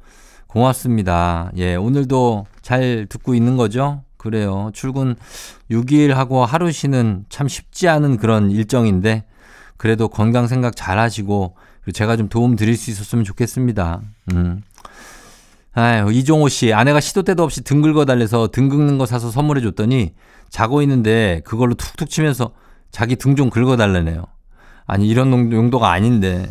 고맙습니다. 0.47 1.51
예, 1.57 1.75
오늘도 1.75 2.47
잘 2.63 3.05
듣고 3.07 3.35
있는 3.35 3.55
거죠? 3.55 4.01
그래요. 4.17 4.71
출근 4.73 5.15
6일 5.69 6.13
하고 6.13 6.43
하루 6.43 6.71
쉬는 6.71 7.25
참 7.29 7.47
쉽지 7.47 7.87
않은 7.87 8.17
그런 8.17 8.49
일정인데, 8.49 9.25
그래도 9.77 10.07
건강 10.07 10.47
생각 10.47 10.75
잘 10.75 10.97
하시고, 10.97 11.55
제가 11.93 12.17
좀 12.17 12.29
도움 12.29 12.55
드릴 12.55 12.75
수 12.77 12.89
있었으면 12.89 13.25
좋겠습니다. 13.25 14.01
음. 14.33 14.63
아유, 15.75 16.11
이종호 16.11 16.49
씨, 16.49 16.71
아내가 16.73 16.99
시도 16.99 17.23
때도 17.23 17.43
없이 17.43 17.63
등 17.63 17.81
긁어 17.81 18.05
달래서 18.05 18.49
등 18.49 18.69
긁는 18.69 18.97
거 18.97 19.05
사서 19.05 19.31
선물해 19.31 19.61
줬더니 19.61 20.13
자고 20.49 20.81
있는데 20.83 21.41
그걸로 21.45 21.73
툭툭 21.73 22.09
치면서 22.09 22.51
자기 22.91 23.15
등 23.15 23.35
좀 23.35 23.49
긁어 23.49 23.75
달래네요. 23.75 24.23
아니 24.85 25.07
이런 25.07 25.51
용도가 25.51 25.91
아닌데 25.91 26.47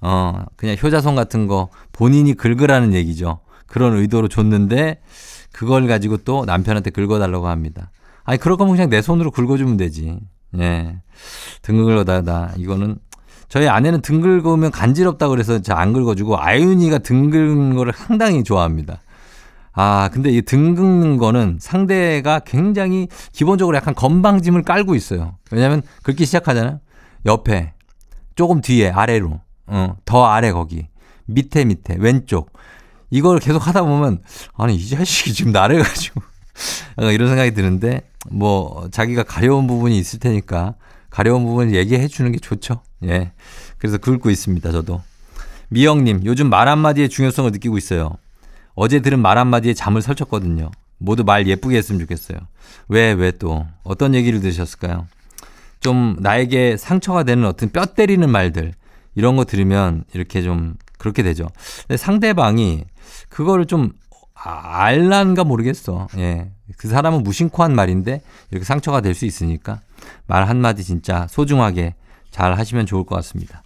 어 0.00 0.44
그냥 0.56 0.76
효자손 0.80 1.16
같은 1.16 1.46
거 1.48 1.70
본인이 1.92 2.34
긁으라는 2.34 2.94
얘기죠. 2.94 3.40
그런 3.66 3.96
의도로 3.96 4.28
줬는데 4.28 5.00
그걸 5.52 5.88
가지고 5.88 6.18
또 6.18 6.44
남편한테 6.44 6.90
긁어 6.90 7.18
달라고 7.18 7.48
합니다. 7.48 7.90
아니 8.22 8.38
그럴 8.38 8.56
거면 8.56 8.76
그냥 8.76 8.90
내 8.90 9.02
손으로 9.02 9.32
긁어주면 9.32 9.76
되지. 9.76 10.20
예. 10.58 10.98
등 11.62 11.84
긁어다다 11.84 12.52
이거는 12.58 12.98
저희 13.48 13.68
아내는 13.68 14.00
등 14.02 14.20
긁으면 14.20 14.70
간지럽다 14.70 15.28
그래서 15.28 15.60
안 15.70 15.92
긁어주고 15.92 16.38
아윤이가 16.40 16.98
등 16.98 17.30
긁는 17.30 17.76
거를 17.76 17.92
상당히 17.94 18.42
좋아합니다. 18.44 18.98
아, 19.72 20.08
근데 20.12 20.30
이 20.30 20.40
등 20.42 20.74
긁는 20.74 21.18
거는 21.18 21.58
상대가 21.60 22.38
굉장히 22.40 23.08
기본적으로 23.32 23.76
약간 23.76 23.94
건방짐을 23.94 24.62
깔고 24.62 24.94
있어요. 24.94 25.36
왜냐면 25.50 25.82
긁기 26.02 26.24
시작하잖아요. 26.24 26.80
옆에, 27.26 27.74
조금 28.36 28.60
뒤에, 28.62 28.90
아래로, 28.90 29.40
어, 29.66 29.96
더 30.04 30.26
아래 30.26 30.50
거기, 30.52 30.86
밑에 31.26 31.64
밑에, 31.64 31.96
왼쪽. 31.98 32.52
이걸 33.10 33.38
계속 33.38 33.66
하다 33.66 33.82
보면, 33.82 34.22
아니, 34.54 34.76
이 34.76 34.88
자식이 34.88 35.32
지금 35.34 35.52
나를 35.52 35.82
가지고, 35.82 36.22
이런 37.12 37.28
생각이 37.28 37.52
드는데, 37.52 38.02
뭐, 38.30 38.88
자기가 38.90 39.24
가려운 39.24 39.66
부분이 39.66 39.98
있을 39.98 40.18
테니까, 40.20 40.74
가려운 41.16 41.46
부분을 41.46 41.74
얘기해 41.74 42.08
주는 42.08 42.30
게 42.30 42.38
좋죠. 42.38 42.82
예. 43.04 43.32
그래서 43.78 43.96
긁고 43.96 44.28
있습니다, 44.28 44.70
저도. 44.70 45.00
미영님, 45.70 46.26
요즘 46.26 46.50
말 46.50 46.68
한마디의 46.68 47.08
중요성을 47.08 47.50
느끼고 47.52 47.78
있어요. 47.78 48.18
어제 48.74 49.00
들은 49.00 49.18
말 49.20 49.38
한마디에 49.38 49.72
잠을 49.72 50.02
설쳤거든요. 50.02 50.70
모두 50.98 51.24
말 51.24 51.46
예쁘게 51.46 51.78
했으면 51.78 52.00
좋겠어요. 52.02 52.36
왜, 52.88 53.12
왜 53.12 53.30
또? 53.30 53.66
어떤 53.82 54.14
얘기를 54.14 54.40
들으셨을까요? 54.40 55.06
좀 55.80 56.16
나에게 56.20 56.76
상처가 56.76 57.22
되는 57.22 57.46
어떤 57.46 57.70
뼈 57.70 57.86
때리는 57.86 58.28
말들 58.28 58.74
이런 59.14 59.36
거 59.36 59.46
들으면 59.46 60.04
이렇게 60.12 60.42
좀 60.42 60.74
그렇게 60.98 61.22
되죠. 61.22 61.48
근데 61.86 61.96
상대방이 61.96 62.84
그거를 63.30 63.64
좀 63.64 63.92
알란가 64.34 65.44
모르겠어. 65.44 66.08
예. 66.18 66.50
그 66.76 66.88
사람은 66.88 67.22
무심코 67.22 67.62
한 67.62 67.74
말인데 67.74 68.20
이렇게 68.50 68.66
상처가 68.66 69.00
될 69.00 69.14
수 69.14 69.24
있으니까 69.24 69.80
말 70.26 70.48
한마디 70.48 70.84
진짜 70.84 71.26
소중하게 71.28 71.94
잘 72.30 72.58
하시면 72.58 72.86
좋을 72.86 73.04
것 73.04 73.14
같습니다. 73.16 73.62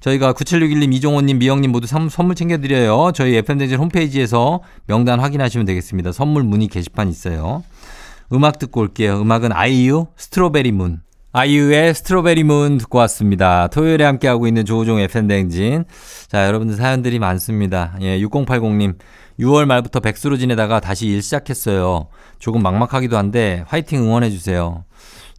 저희가 0.00 0.32
9761님, 0.32 0.92
이종호님, 0.94 1.38
미영님 1.38 1.70
모두 1.70 1.86
선물 1.86 2.34
챙겨드려요. 2.34 3.12
저희 3.14 3.36
FM대전 3.36 3.78
홈페이지에서 3.78 4.60
명단 4.86 5.20
확인하시면 5.20 5.64
되겠습니다. 5.64 6.10
선물 6.12 6.42
문의 6.42 6.66
게시판 6.66 7.08
있어요. 7.08 7.62
음악 8.32 8.58
듣고 8.58 8.80
올게요. 8.80 9.20
음악은 9.20 9.52
아이유, 9.52 10.06
스트로베리 10.16 10.72
문. 10.72 11.02
아이유의 11.34 11.94
스트로베리 11.94 12.44
문 12.44 12.78
듣고 12.78 12.98
왔습니다. 12.98 13.68
토요일에 13.68 14.04
함께하고 14.04 14.46
있는 14.46 14.64
조우종 14.64 14.98
FM대행진. 14.98 15.84
자, 16.28 16.46
여러분들 16.46 16.76
사연들이 16.76 17.18
많습니다. 17.18 17.96
예, 18.02 18.18
6080님. 18.20 18.96
6월 19.40 19.64
말부터 19.64 20.00
백수로 20.00 20.36
지내다가 20.36 20.80
다시 20.80 21.06
일 21.06 21.22
시작했어요. 21.22 22.08
조금 22.38 22.62
막막하기도 22.62 23.16
한데 23.16 23.64
화이팅 23.66 24.02
응원해주세요. 24.02 24.84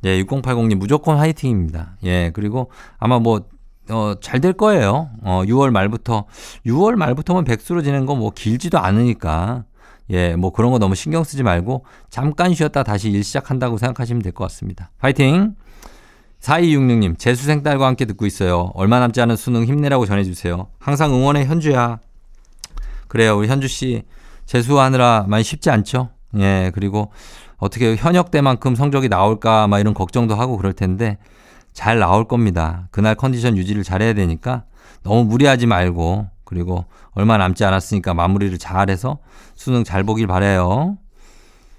예, 0.05 0.21
6080님 0.23 0.75
무조건 0.75 1.17
화이팅입니다. 1.17 1.97
예, 2.03 2.31
그리고 2.33 2.69
아마 2.97 3.19
뭐, 3.19 3.41
어, 3.89 4.15
잘 4.21 4.39
될 4.41 4.53
거예요. 4.53 5.09
어, 5.21 5.41
6월 5.45 5.71
말부터. 5.71 6.25
6월 6.65 6.95
말부터면 6.95 7.43
백수로 7.45 7.81
지내는 7.81 8.05
거뭐 8.05 8.31
길지도 8.31 8.79
않으니까. 8.79 9.63
예, 10.09 10.35
뭐 10.35 10.51
그런 10.51 10.71
거 10.71 10.79
너무 10.79 10.95
신경 10.95 11.23
쓰지 11.23 11.43
말고 11.43 11.85
잠깐 12.09 12.53
쉬었다 12.53 12.83
다시 12.83 13.09
일 13.09 13.23
시작한다고 13.23 13.77
생각하시면 13.77 14.21
될 14.21 14.33
것 14.33 14.43
같습니다. 14.45 14.91
화이팅! 14.99 15.55
4266님, 16.41 17.17
재수생 17.17 17.63
딸과 17.63 17.87
함께 17.87 18.03
듣고 18.03 18.25
있어요. 18.25 18.71
얼마 18.75 18.99
남지 18.99 19.21
않은 19.21 19.37
수능 19.37 19.63
힘내라고 19.63 20.05
전해주세요. 20.05 20.67
항상 20.77 21.13
응원해, 21.13 21.45
현주야. 21.45 21.99
그래요, 23.07 23.37
우리 23.37 23.47
현주씨. 23.47 24.03
재수하느라 24.45 25.23
많이 25.29 25.43
쉽지 25.43 25.69
않죠? 25.69 26.09
예, 26.37 26.71
그리고 26.75 27.11
어떻게 27.57 27.95
현역 27.95 28.31
때만큼 28.31 28.75
성적이 28.75 29.09
나올까, 29.09 29.67
막 29.67 29.79
이런 29.79 29.93
걱정도 29.93 30.35
하고 30.35 30.57
그럴 30.57 30.73
텐데, 30.73 31.17
잘 31.73 31.99
나올 31.99 32.27
겁니다. 32.27 32.87
그날 32.91 33.15
컨디션 33.15 33.57
유지를 33.57 33.83
잘해야 33.83 34.13
되니까, 34.13 34.63
너무 35.03 35.23
무리하지 35.23 35.65
말고, 35.65 36.27
그리고 36.43 36.85
얼마 37.11 37.37
남지 37.37 37.65
않았으니까 37.65 38.13
마무리를 38.13 38.57
잘 38.57 38.89
해서 38.89 39.17
수능 39.55 39.83
잘 39.83 40.03
보길 40.03 40.27
바래요. 40.27 40.97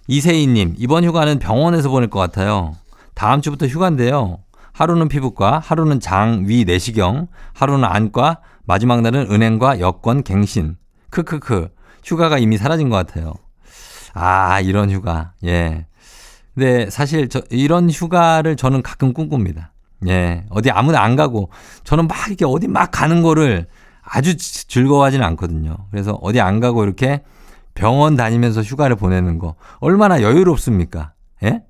이세희님, 0.09 0.75
이번 0.79 1.05
휴가는 1.05 1.39
병원에서 1.39 1.89
보낼 1.89 2.11
것 2.11 2.19
같아요. 2.19 2.75
다음 3.15 3.41
주부터 3.41 3.67
휴가인데요. 3.67 4.39
하루는 4.73 5.09
피부과, 5.09 5.61
하루는 5.61 6.01
장, 6.01 6.45
위, 6.47 6.65
내시경, 6.65 7.29
하루는 7.55 7.85
안과, 7.85 8.41
마지막 8.65 9.03
날은 9.03 9.31
은행과 9.31 9.79
여권, 9.81 10.23
갱신. 10.23 10.77
크크크. 11.11 11.69
휴가가 12.05 12.39
이미 12.39 12.59
사라진 12.59 12.89
것 12.91 12.97
같아요. 12.97 13.35
아, 14.15 14.61
이런 14.61 14.91
휴가. 14.91 15.33
예. 15.45 15.87
근데 16.55 16.89
사실 16.89 17.29
저, 17.29 17.43
이런 17.51 17.91
휴가를 17.91 18.57
저는 18.57 18.83
가끔 18.83 19.13
꿈꿉니다. 19.13 19.73
예. 20.07 20.45
어디 20.51 20.71
아무나 20.71 21.03
안 21.03 21.17
가고 21.17 21.51
저는 21.83 22.07
막 22.07 22.17
이렇게 22.29 22.45
어디 22.45 22.69
막 22.69 22.91
가는 22.91 23.23
거를 23.23 23.67
아주 24.03 24.37
즐거워하지는 24.37 25.25
않거든요. 25.27 25.77
그래서 25.91 26.13
어디 26.23 26.41
안 26.41 26.61
가고 26.61 26.85
이렇게 26.85 27.23
병원 27.75 28.15
다니면서 28.15 28.63
휴가를 28.63 28.97
보내는 28.97 29.39
거 29.39 29.57
얼마나 29.81 30.23
여유롭습니까? 30.23 31.13
예? 31.43 31.63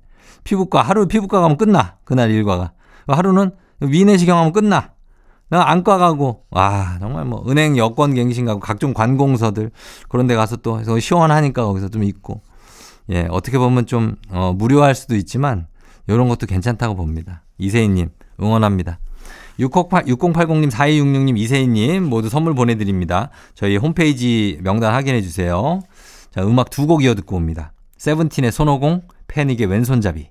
피부과 0.43 0.83
하루 0.83 1.07
피부과 1.07 1.41
가면 1.41 1.57
끝나 1.57 1.95
그날 2.03 2.29
일과가 2.29 2.73
하루는 3.07 3.51
위내시경 3.79 4.37
하면 4.37 4.53
끝나 4.53 4.91
나 5.49 5.69
안과 5.69 5.97
가고 5.97 6.43
와 6.49 6.97
정말 6.99 7.25
뭐 7.25 7.43
은행 7.47 7.77
여권 7.77 8.13
갱신 8.15 8.45
가고 8.45 8.59
각종 8.59 8.93
관공서들 8.93 9.71
그런 10.09 10.27
데 10.27 10.35
가서 10.35 10.57
또 10.57 10.81
시원하니까 10.99 11.65
거기서 11.65 11.89
좀 11.89 12.03
있고 12.03 12.41
예 13.11 13.27
어떻게 13.29 13.57
보면 13.57 13.85
좀 13.85 14.15
어, 14.29 14.53
무료할 14.57 14.95
수도 14.95 15.15
있지만 15.15 15.67
이런 16.07 16.27
것도 16.27 16.47
괜찮다고 16.47 16.95
봅니다 16.95 17.43
이세희님 17.57 18.09
응원합니다 18.41 18.99
6080님, 19.59 20.69
4266님, 20.69 21.37
이세희님 21.37 22.03
모두 22.03 22.27
선물 22.27 22.53
보내드립니다. 22.55 23.29
저희 23.53 23.77
홈페이지 23.77 24.59
명단 24.61 24.93
확인해 24.93 25.21
주세요. 25.21 25.79
자, 26.31 26.43
음악 26.43 26.69
두 26.69 26.87
곡 26.87 27.03
이어 27.03 27.15
듣고 27.15 27.37
옵니다. 27.37 27.71
세븐틴의 27.97 28.51
손오공, 28.51 29.03
패닉의 29.27 29.67
왼손잡이. 29.67 30.27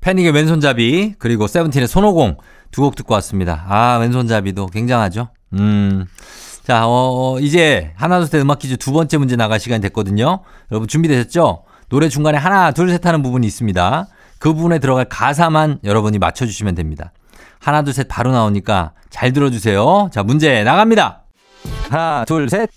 패닉의 0.00 0.32
왼손잡이, 0.32 1.14
그리고 1.18 1.46
세븐틴의 1.46 1.88
손오공 1.88 2.38
두 2.70 2.82
곡 2.82 2.96
듣고 2.96 3.14
왔습니다. 3.14 3.64
아, 3.68 3.96
왼손잡이도 3.98 4.66
굉장하죠? 4.66 5.28
음. 5.54 6.06
자, 6.64 6.82
어, 6.86 7.38
이제 7.40 7.92
하나, 7.96 8.18
둘, 8.18 8.26
셋 8.28 8.40
음악 8.42 8.58
퀴즈 8.58 8.76
두 8.76 8.92
번째 8.92 9.16
문제 9.18 9.36
나갈 9.36 9.58
시간이 9.58 9.80
됐거든요. 9.82 10.40
여러분 10.70 10.86
준비되셨죠? 10.86 11.64
노래 11.88 12.08
중간에 12.08 12.36
하나, 12.36 12.72
둘, 12.72 12.90
셋 12.90 13.04
하는 13.06 13.22
부분이 13.22 13.46
있습니다. 13.46 14.06
그 14.38 14.52
부분에 14.52 14.78
들어갈 14.78 15.06
가사만 15.06 15.78
여러분이 15.84 16.18
맞춰주시면 16.18 16.74
됩니다. 16.74 17.12
하나, 17.58 17.82
둘, 17.82 17.94
셋 17.94 18.06
바로 18.08 18.32
나오니까 18.32 18.92
잘 19.10 19.32
들어주세요. 19.32 20.10
자, 20.12 20.22
문제 20.22 20.62
나갑니다. 20.62 21.22
하나, 21.90 22.24
둘, 22.26 22.48
셋. 22.50 22.68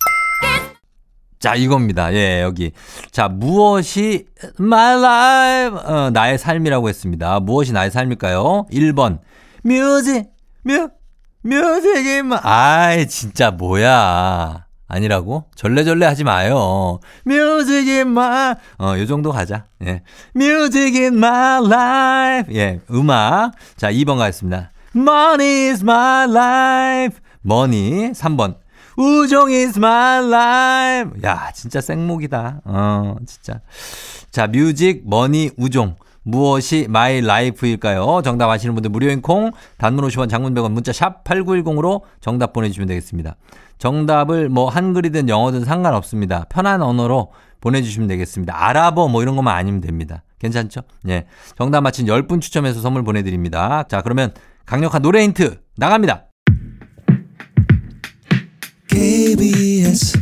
자, 1.40 1.56
이겁니다. 1.56 2.14
예, 2.14 2.42
여기. 2.44 2.72
자, 3.12 3.28
무엇이 3.28 4.28
my 4.60 4.98
life, 5.04 5.80
어, 5.86 6.10
나의 6.12 6.38
삶이라고 6.38 6.88
했습니다. 6.88 7.40
무엇이 7.40 7.74
나의 7.74 7.92
삶일까요? 7.92 8.68
1번. 8.72 9.20
뮤직, 9.64 10.26
뮤, 10.64 10.90
뮤직이 11.44 12.10
my, 12.20 12.40
아이, 12.44 13.08
진짜 13.08 13.52
뭐야. 13.52 14.66
아니라고? 14.88 15.46
절레절레 15.56 16.06
하지 16.06 16.24
마요. 16.24 17.00
Music 17.26 17.90
in 17.90 18.08
my, 18.10 18.56
어, 18.78 18.98
요 18.98 19.06
정도 19.06 19.32
가자. 19.32 19.66
예. 19.86 20.02
Music 20.36 21.00
in 21.00 21.16
my 21.16 21.66
life. 21.66 22.56
예, 22.56 22.82
음악. 22.92 23.54
자, 23.78 23.92
2번 23.92 24.18
가겠습니다. 24.18 24.72
Money 24.96 25.70
is 25.70 25.84
my 25.84 26.30
life. 26.30 27.20
Money. 27.46 28.12
3번. 28.12 28.58
우종 28.98 29.50
is 29.50 29.78
my 29.78 30.26
life. 30.26 31.24
야, 31.24 31.52
진짜 31.56 31.80
생목이다. 31.80 32.62
어, 32.66 33.16
진짜. 33.26 33.62
자, 34.32 34.48
music, 34.48 35.04
money, 35.06 35.52
우종. 35.58 35.96
무엇이 36.24 36.88
my 36.90 37.22
life일까요? 37.22 38.22
정답 38.24 38.50
아시는 38.50 38.76
분들 38.76 38.92
무료인 38.92 39.22
콩, 39.22 39.52
단문 39.78 40.08
50원, 40.08 40.30
장문 40.30 40.54
100원, 40.54 40.72
문자 40.72 40.94
샵 40.94 41.24
8910으로 41.24 42.02
정답 42.20 42.54
보내주시면 42.54 42.88
되겠습니다. 42.88 43.36
정답을 43.78 44.50
뭐 44.50 44.70
한글이든 44.70 45.30
영어든 45.30 45.66
상관없습니다. 45.66 46.46
편한 46.50 46.82
언어로 46.82 47.32
보내주시면 47.62 48.08
되겠습니다. 48.08 48.54
아랍어 48.56 49.08
뭐 49.08 49.22
이런 49.22 49.36
것만 49.36 49.56
아니면 49.56 49.82
됩니다. 49.82 50.24
괜찮죠? 50.40 50.82
예. 51.08 51.26
정답 51.58 51.82
맞힌 51.82 52.06
10분 52.06 52.42
추첨해서 52.42 52.82
선물 52.82 53.04
보내드립니다. 53.04 53.84
자, 53.88 54.02
그러면 54.02 54.34
강력한 54.66 55.02
노래 55.02 55.24
힌트 55.24 55.60
나갑니다. 55.78 56.28
KBS 58.88 60.20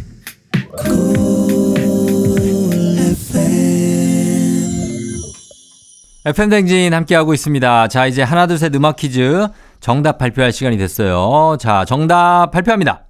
FM댕진 6.29 6.93
함께하고 6.93 7.33
있습니다. 7.33 7.87
자, 7.87 8.05
이제 8.05 8.21
하나, 8.21 8.45
둘, 8.45 8.59
셋 8.59 8.75
음악 8.75 8.97
퀴즈 8.97 9.47
정답 9.79 10.19
발표할 10.19 10.51
시간이 10.51 10.77
됐어요. 10.77 11.57
자, 11.59 11.85
정답 11.85 12.51
발표합니다. 12.51 13.05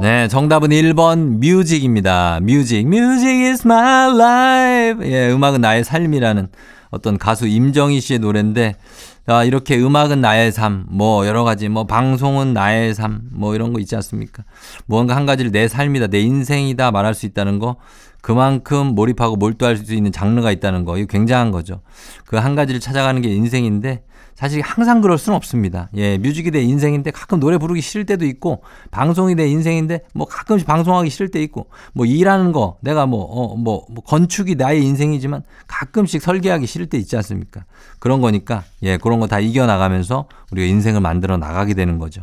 네, 0.00 0.28
정답은 0.28 0.68
1번 0.68 1.40
뮤직입니다. 1.40 2.38
뮤직. 2.42 2.86
Music 2.86 3.44
is 3.44 3.66
my 3.66 4.14
life. 4.14 5.10
예, 5.10 5.32
음악은 5.32 5.60
나의 5.60 5.82
삶이라는 5.82 6.46
어떤 6.90 7.18
가수 7.18 7.48
임정희 7.48 8.00
씨의 8.00 8.20
노래인데 8.20 8.76
아, 9.26 9.42
이렇게 9.42 9.76
음악은 9.76 10.22
나의 10.22 10.52
삶, 10.52 10.86
뭐 10.88 11.26
여러 11.26 11.44
가지, 11.44 11.68
뭐 11.68 11.84
방송은 11.84 12.54
나의 12.54 12.94
삶, 12.94 13.20
뭐 13.30 13.54
이런 13.54 13.74
거 13.74 13.80
있지 13.80 13.94
않습니까? 13.96 14.42
무언가 14.86 15.14
한 15.16 15.26
가지를 15.26 15.50
내 15.50 15.68
삶이다, 15.68 16.06
내 16.06 16.20
인생이다 16.20 16.92
말할 16.92 17.12
수 17.12 17.26
있다는 17.26 17.58
거, 17.58 17.76
그만큼 18.20 18.88
몰입하고 18.94 19.36
몰두할 19.36 19.76
수 19.78 19.94
있는 19.94 20.12
장르가 20.12 20.50
있다는 20.52 20.84
거, 20.84 20.98
이거 20.98 21.06
굉장한 21.06 21.50
거죠. 21.50 21.80
그 22.26 22.36
한 22.36 22.54
가지를 22.54 22.80
찾아가는 22.80 23.20
게 23.22 23.28
인생인데 23.28 24.02
사실 24.34 24.60
항상 24.62 25.00
그럴 25.00 25.18
수는 25.18 25.36
없습니다. 25.36 25.88
예, 25.96 26.16
뮤직이 26.16 26.52
내 26.52 26.60
인생인데 26.62 27.10
가끔 27.10 27.40
노래 27.40 27.58
부르기 27.58 27.80
싫을 27.80 28.06
때도 28.06 28.24
있고, 28.26 28.62
방송이 28.92 29.34
내 29.34 29.48
인생인데 29.48 30.02
뭐 30.14 30.28
가끔씩 30.28 30.64
방송하기 30.64 31.10
싫을 31.10 31.30
때 31.32 31.42
있고, 31.42 31.66
뭐 31.92 32.06
일하는 32.06 32.52
거, 32.52 32.76
내가 32.80 33.06
뭐, 33.06 33.24
어, 33.24 33.56
뭐, 33.56 33.84
뭐 33.90 34.04
건축이 34.04 34.54
나의 34.54 34.84
인생이지만 34.84 35.42
가끔씩 35.66 36.22
설계하기 36.22 36.68
싫을 36.68 36.86
때 36.86 36.98
있지 36.98 37.16
않습니까? 37.16 37.64
그런 37.98 38.20
거니까, 38.20 38.62
예, 38.84 38.96
그런 38.96 39.18
거 39.18 39.26
다 39.26 39.40
이겨나가면서 39.40 40.28
우리가 40.52 40.68
인생을 40.68 41.00
만들어 41.00 41.36
나가게 41.36 41.74
되는 41.74 41.98
거죠. 41.98 42.22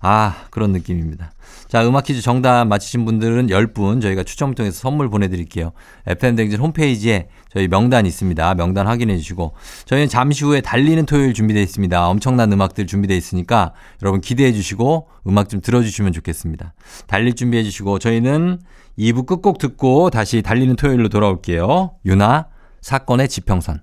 아, 0.00 0.44
그런 0.50 0.72
느낌입니다. 0.72 1.32
자, 1.68 1.86
음악 1.86 2.04
퀴즈 2.04 2.22
정답 2.22 2.66
맞히신 2.66 3.04
분들은 3.04 3.48
10분 3.48 4.00
저희가 4.00 4.22
추첨을 4.22 4.54
통해서 4.54 4.78
선물 4.78 5.10
보내드릴게요. 5.10 5.72
FM댕진 6.06 6.60
홈페이지에 6.60 7.28
저희 7.52 7.68
명단 7.68 8.06
있습니다. 8.06 8.54
명단 8.54 8.86
확인해 8.86 9.16
주시고 9.16 9.54
저희는 9.84 10.08
잠시 10.08 10.44
후에 10.44 10.60
달리는 10.60 11.04
토요일 11.04 11.34
준비되어 11.34 11.62
있습니다. 11.62 12.08
엄청난 12.08 12.52
음악들 12.52 12.86
준비되어 12.86 13.16
있으니까 13.16 13.72
여러분 14.02 14.20
기대해 14.20 14.52
주시고 14.52 15.08
음악 15.26 15.48
좀 15.48 15.60
들어주시면 15.60 16.12
좋겠습니다. 16.12 16.74
달릴 17.06 17.34
준비해 17.34 17.62
주시고 17.62 17.98
저희는 17.98 18.60
2부 18.98 19.26
끝곡 19.26 19.58
듣고 19.58 20.10
다시 20.10 20.42
달리는 20.42 20.74
토요일로 20.76 21.08
돌아올게요. 21.08 21.92
유나 22.06 22.48
사건의 22.80 23.28
지평선. 23.28 23.82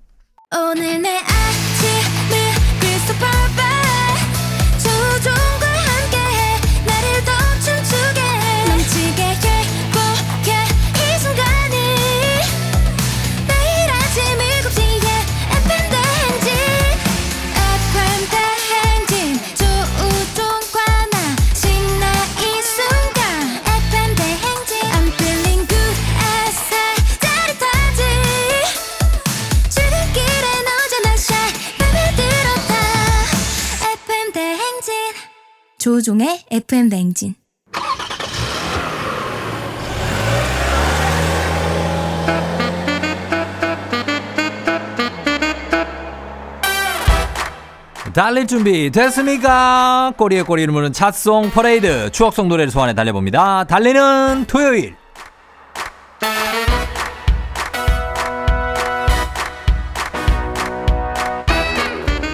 오늘 0.55 1.01
내 1.01 1.19
조종의 35.85 36.45
FM 36.49 36.89
뱅진 36.89 37.35
달릴 48.13 48.47
준비 48.47 48.89
됐습니까? 48.89 50.11
꼬리에 50.17 50.41
꼬리를 50.41 50.73
무는 50.73 50.91
찻송 50.91 51.51
퍼레이드 51.51 52.09
추억송 52.09 52.47
노래를 52.47 52.71
소환해 52.71 52.95
달려봅니다. 52.95 53.65
달리는 53.65 54.45
토요일 54.47 54.95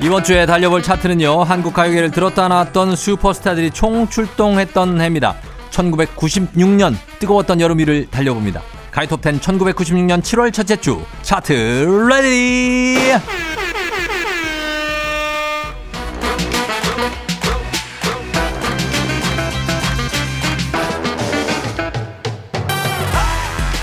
이번 0.03 0.23
주에 0.23 0.47
달려볼 0.47 0.81
차트는요. 0.81 1.43
한국 1.43 1.75
가요계를 1.75 2.09
들었다 2.09 2.47
놨던 2.47 2.95
슈퍼스타들이 2.95 3.69
총 3.69 4.07
출동했던 4.09 4.99
해입니다. 4.99 5.35
1996년 5.69 6.95
뜨거웠던 7.19 7.61
여름 7.61 7.77
위를 7.77 8.07
달려봅니다. 8.09 8.61
가요톱10 8.91 9.39
1996년 9.39 10.21
7월 10.21 10.51
첫째 10.51 10.75
주 10.75 10.99
차트 11.21 12.07
ready! 12.09 13.60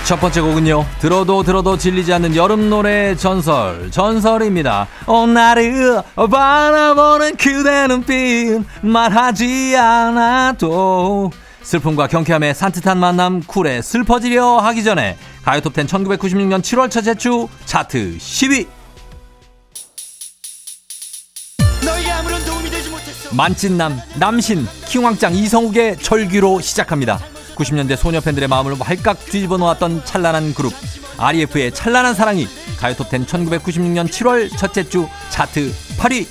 첫 0.09 0.19
번째 0.19 0.41
곡은요. 0.41 0.87
들어도 0.97 1.43
들어도 1.43 1.77
질리지 1.77 2.11
않는 2.13 2.35
여름 2.35 2.67
노래 2.67 3.15
전설 3.15 3.91
전설입니다. 3.91 4.87
어 5.05 5.27
나를 5.27 6.01
바라보는 6.15 7.35
그대 7.37 7.85
눈빛 7.85 8.59
말하지 8.81 9.75
않아도 9.77 11.29
슬픔과 11.61 12.07
경쾌함의 12.07 12.55
산뜻한 12.55 12.97
만남 12.97 13.43
쿨에 13.43 13.83
슬퍼지려 13.83 14.57
하기 14.57 14.83
전에 14.83 15.15
가요톱10 15.45 15.85
1996년 15.87 16.61
7월 16.61 16.89
첫째 16.89 17.13
주 17.13 17.47
차트 17.65 18.17
10위 18.17 18.65
만찢남 23.31 23.99
남신 24.17 24.65
킹왕짱 24.87 25.35
이성욱의 25.35 25.97
절규로 25.97 26.61
시작합니다. 26.61 27.19
90년대 27.59 27.97
소녀 27.97 28.21
팬들의 28.21 28.47
마음을 28.47 28.79
활깍 28.79 29.25
뒤집어 29.25 29.57
놓았던 29.57 30.05
찬란한 30.05 30.53
그룹 30.53 30.73
REF의 31.17 31.73
찬란한 31.73 32.13
사랑이 32.13 32.47
가요톱10 32.79 33.25
1996년 33.27 34.07
7월 34.07 34.57
첫째 34.57 34.87
주 34.87 35.07
차트 35.29 35.71
8위 35.97 36.25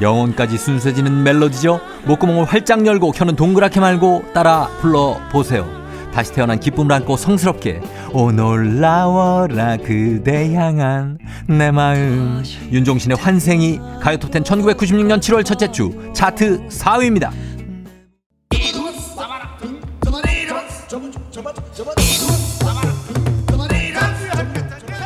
영혼까지 0.00 0.58
순수해지는 0.58 1.22
멜로디죠 1.22 1.80
목구멍을 2.06 2.46
활짝 2.46 2.84
열고 2.86 3.12
혀는 3.14 3.36
동그랗게 3.36 3.78
말고 3.80 4.24
따라 4.32 4.68
불러보세요 4.80 5.79
다시 6.12 6.32
태어난 6.32 6.58
기쁨을 6.58 6.92
안고 6.92 7.16
성스럽게 7.16 7.80
오 8.12 8.32
놀라워라 8.32 9.76
그대 9.76 10.54
향한 10.54 11.18
내 11.46 11.70
마음. 11.70 12.42
윤종신의 12.70 13.16
환생이 13.16 13.80
가요톱텐 14.00 14.42
1996년 14.42 15.20
7월 15.20 15.44
첫째 15.44 15.70
주 15.70 15.92
차트 16.14 16.68
4위입니다. 16.68 17.30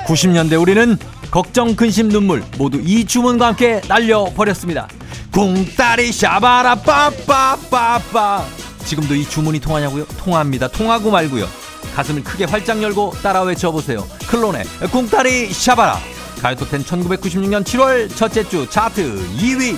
90년대 0.06 0.60
우리는 0.60 0.96
걱정, 1.30 1.74
근심, 1.74 2.08
눈물 2.08 2.44
모두 2.58 2.80
이 2.80 3.04
주문과 3.04 3.48
함께 3.48 3.80
날려버렸습니다. 3.88 4.86
궁따리 5.32 6.12
샤바라 6.12 6.76
빠빠빠빠 6.76 8.44
지금도 8.84 9.14
이 9.14 9.24
주문이 9.28 9.60
통하냐고요? 9.60 10.04
통합니다. 10.18 10.68
통하고 10.68 11.10
말고요. 11.10 11.46
가슴을 11.94 12.24
크게 12.24 12.44
활짝 12.44 12.82
열고 12.82 13.14
따라 13.22 13.42
외쳐보세요. 13.42 14.06
클론의 14.28 14.64
궁따리 14.90 15.52
샤바라 15.52 15.98
가요톱텐 16.40 16.82
1996년 16.84 17.64
7월 17.64 18.14
첫째 18.14 18.46
주 18.46 18.68
차트 18.68 19.28
2위 19.38 19.76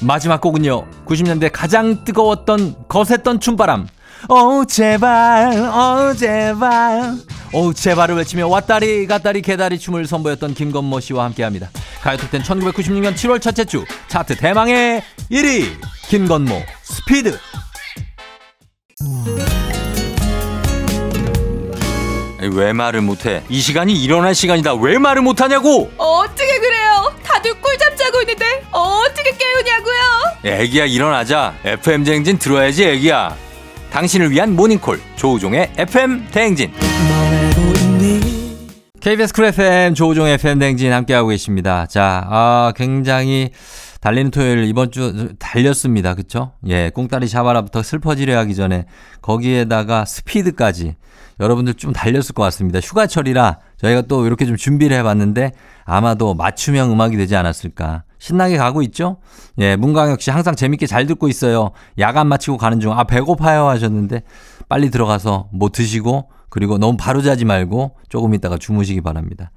마지막 0.00 0.40
곡은요 0.40 0.86
90년대 1.06 1.50
가장 1.52 2.04
뜨거웠던 2.04 2.88
거셌던 2.88 3.40
춤바람 3.40 3.86
어 4.28 4.64
제발 4.66 5.56
어 5.58 6.14
제발 6.14 7.14
어 7.54 7.72
제발을 7.72 8.16
외치며 8.16 8.48
왔다리 8.48 9.06
갔다리 9.06 9.40
개다리 9.40 9.78
춤을 9.78 10.06
선보였던 10.08 10.54
김건모 10.54 10.98
씨와 10.98 11.24
함께합니다. 11.26 11.70
가요톱텐 12.02 12.42
1996년 12.42 13.14
7월 13.14 13.40
첫째 13.40 13.64
주 13.64 13.84
차트 14.08 14.36
대망의 14.36 15.02
1위 15.30 15.68
김건모 16.08 16.60
스피드. 16.82 17.38
왜 22.52 22.72
말을 22.72 23.00
못해? 23.00 23.42
이 23.48 23.60
시간이 23.60 23.94
일어날 24.02 24.34
시간이다. 24.34 24.74
왜 24.74 24.98
말을 24.98 25.22
못하냐고! 25.22 25.90
어떻게 25.96 26.58
그래요? 26.58 27.14
다들 27.22 27.58
꿀잠 27.60 27.96
자고 27.96 28.20
있는데 28.20 28.44
어떻게 28.70 29.30
깨우냐고요? 29.30 30.02
애기야 30.44 30.84
일어나자. 30.84 31.54
FM 31.64 32.04
대행진 32.04 32.38
들어야지 32.38 32.84
애기야 32.84 33.34
당신을 33.94 34.32
위한 34.32 34.56
모닝콜 34.56 34.98
조우종의 35.14 35.70
FM 35.78 36.26
대행진. 36.32 36.72
KBS 38.98 39.32
쿨 39.32 39.44
FM 39.44 39.94
조우종의 39.94 40.34
FM 40.34 40.58
대행진 40.58 40.92
함께하고 40.92 41.28
계십니다. 41.28 41.86
자 41.86 42.26
아, 42.28 42.72
굉장히 42.74 43.50
달리는 44.00 44.32
토요일 44.32 44.64
이번 44.64 44.90
주 44.90 45.34
달렸습니다. 45.38 46.14
그쵸? 46.16 46.54
예 46.66 46.90
꽁다리 46.90 47.28
샤바라부터 47.28 47.84
슬퍼지려 47.84 48.36
하기 48.38 48.56
전에 48.56 48.86
거기에다가 49.22 50.04
스피드까지 50.04 50.96
여러분들 51.38 51.74
좀 51.74 51.92
달렸을 51.92 52.34
것 52.34 52.42
같습니다. 52.42 52.80
휴가철이라 52.80 53.60
저희가 53.76 54.02
또 54.02 54.26
이렇게 54.26 54.44
좀 54.44 54.56
준비를 54.56 54.96
해봤는데 54.96 55.52
아마도 55.84 56.34
맞춤형 56.34 56.90
음악이 56.90 57.16
되지 57.16 57.36
않았을까 57.36 58.02
신나게 58.24 58.56
가고 58.56 58.80
있죠? 58.80 59.18
예, 59.58 59.76
문광혁 59.76 60.22
씨 60.22 60.30
항상 60.30 60.56
재밌게 60.56 60.86
잘 60.86 61.04
듣고 61.04 61.28
있어요. 61.28 61.72
야간 61.98 62.26
마치고 62.26 62.56
가는 62.56 62.80
중. 62.80 62.98
아, 62.98 63.04
배고파요 63.04 63.68
하셨는데 63.68 64.22
빨리 64.66 64.90
들어가서 64.90 65.48
뭐 65.52 65.68
드시고 65.68 66.30
그리고 66.48 66.78
너무 66.78 66.96
바로 66.96 67.20
자지 67.20 67.44
말고 67.44 67.96
조금 68.08 68.32
있다가 68.32 68.56
주무시기 68.56 69.02
바랍니다. 69.02 69.50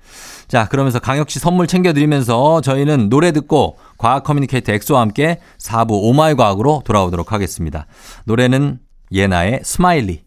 자, 0.50 0.68
그러면서 0.68 1.00
강혁 1.00 1.30
씨 1.30 1.40
선물 1.40 1.68
챙겨드리면서 1.68 2.60
저희는 2.60 3.08
노래 3.08 3.32
듣고 3.32 3.78
과학 3.98 4.26
커뮤니케이터 4.26 4.74
엑소와 4.74 5.00
함께 5.00 5.40
4부 5.60 5.92
오마이 5.92 6.36
과학으로 6.36 6.82
돌아오도록 6.84 7.32
하겠습니다. 7.32 7.86
노래는 8.26 8.80
예나의 9.14 9.62
Smiley. 9.64 10.27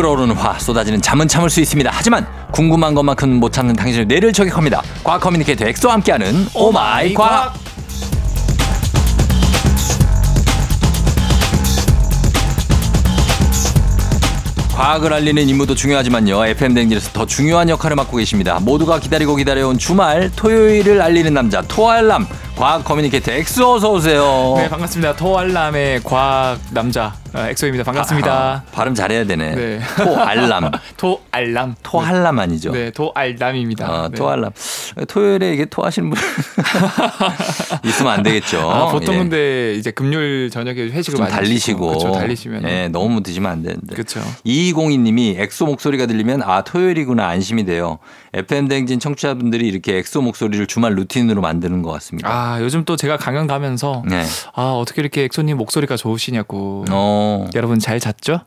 끓어오르는 0.00 0.34
화 0.34 0.58
쏟아지는 0.58 1.02
잠은 1.02 1.28
참을 1.28 1.50
수 1.50 1.60
있습니다. 1.60 1.90
하지만 1.92 2.26
궁금한 2.52 2.94
것만큼 2.94 3.34
못 3.34 3.52
참는 3.52 3.76
당신의 3.76 4.06
뇌를 4.06 4.32
저격합니다. 4.32 4.82
과학 5.04 5.20
커뮤니케이터 5.20 5.66
엑소와 5.66 5.92
함께하는 5.94 6.46
오마이 6.54 7.12
과학. 7.12 7.52
과학을 14.74 15.12
알리는 15.12 15.46
임무도 15.46 15.74
중요하지만요. 15.74 16.46
FM 16.46 16.72
댕진에서 16.72 17.10
더 17.12 17.26
중요한 17.26 17.68
역할을 17.68 17.96
맡고 17.96 18.16
계십니다. 18.16 18.58
모두가 18.58 19.00
기다리고 19.00 19.36
기다려온 19.36 19.76
주말 19.76 20.30
토요일을 20.34 21.02
알리는 21.02 21.34
남자 21.34 21.60
토알람 21.60 22.26
과학 22.60 22.84
커뮤니케이터 22.84 23.32
엑소 23.32 23.76
어서 23.76 23.90
오세요. 23.90 24.52
네 24.58 24.68
반갑습니다. 24.68 25.16
토알람의 25.16 26.02
과학 26.04 26.60
남자 26.72 27.14
어, 27.32 27.46
엑소입니다. 27.48 27.84
반갑습니다. 27.84 28.32
아, 28.32 28.62
발음 28.72 28.94
잘해야 28.94 29.24
되네. 29.24 29.54
네. 29.54 29.80
토알람. 29.96 30.70
토알람. 30.96 31.74
토할람 31.82 32.38
아니죠? 32.40 32.72
네, 32.72 32.90
토알람입니다. 32.90 33.88
어, 33.88 34.08
네. 34.08 34.16
토할람. 34.16 34.50
토요일에 35.06 35.54
이게 35.54 35.64
토하시는 35.64 36.10
분 36.10 36.18
있으면 37.84 38.12
안 38.12 38.22
되겠죠. 38.24 38.68
아, 38.68 38.90
보통 38.90 39.14
예. 39.14 39.18
근데 39.18 39.74
이제 39.76 39.92
금요일 39.92 40.50
저녁에 40.50 40.80
회식을 40.80 41.16
좀 41.18 41.20
많이 41.20 41.32
달리시고. 41.32 41.86
그렇죠. 41.86 42.12
달리시면 42.12 42.68
예, 42.68 42.88
너무 42.88 43.22
드시면 43.22 43.50
안 43.50 43.62
되는데. 43.62 43.94
그렇죠. 43.94 44.20
2202님이 44.44 45.38
엑소 45.38 45.66
목소리가 45.66 46.06
들리면 46.06 46.42
아, 46.42 46.62
토요일이구나 46.62 47.28
안심이 47.28 47.64
돼요. 47.64 48.00
FM 48.34 48.66
댕진 48.66 48.98
청취자분들이 48.98 49.68
이렇게 49.68 49.98
엑소 49.98 50.22
목소리를 50.22 50.66
주말 50.66 50.94
루틴으로 50.94 51.40
만드는 51.40 51.82
것 51.82 51.92
같습니다. 51.92 52.28
아 52.28 52.49
요즘 52.60 52.84
또 52.84 52.96
제가 52.96 53.16
강연 53.16 53.46
가면서 53.46 54.02
네. 54.06 54.24
아 54.54 54.72
어떻게 54.72 55.02
이렇게 55.02 55.24
엑소님 55.24 55.56
목소리가 55.56 55.96
좋으시냐고 55.96 56.84
어. 56.90 57.46
여러분 57.54 57.78
잘 57.78 58.00
잤죠? 58.00 58.40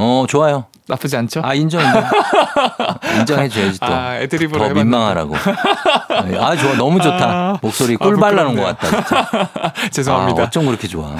어, 0.00 0.26
좋아요. 0.28 0.66
나쁘지 0.86 1.16
않죠? 1.16 1.42
아, 1.44 1.54
인정, 1.54 1.82
인정. 1.84 2.04
인정해줘야지 3.18 3.80
또. 3.80 3.86
아, 3.86 4.16
애드립으로 4.20 4.58
더 4.60 4.64
해봤는데. 4.66 4.84
민망하라고. 4.84 5.34
아, 5.36 6.56
좋아. 6.56 6.74
너무 6.76 7.00
좋다. 7.02 7.58
목소리 7.60 7.96
아, 8.00 8.04
꿀 8.04 8.16
발라놓은 8.16 8.54
것. 8.56 8.62
같다. 8.62 8.88
진짜. 8.88 9.90
죄송합니다. 9.90 10.42
아, 10.42 10.46
어쩜 10.46 10.66
그렇게 10.66 10.86
좋아. 10.86 11.16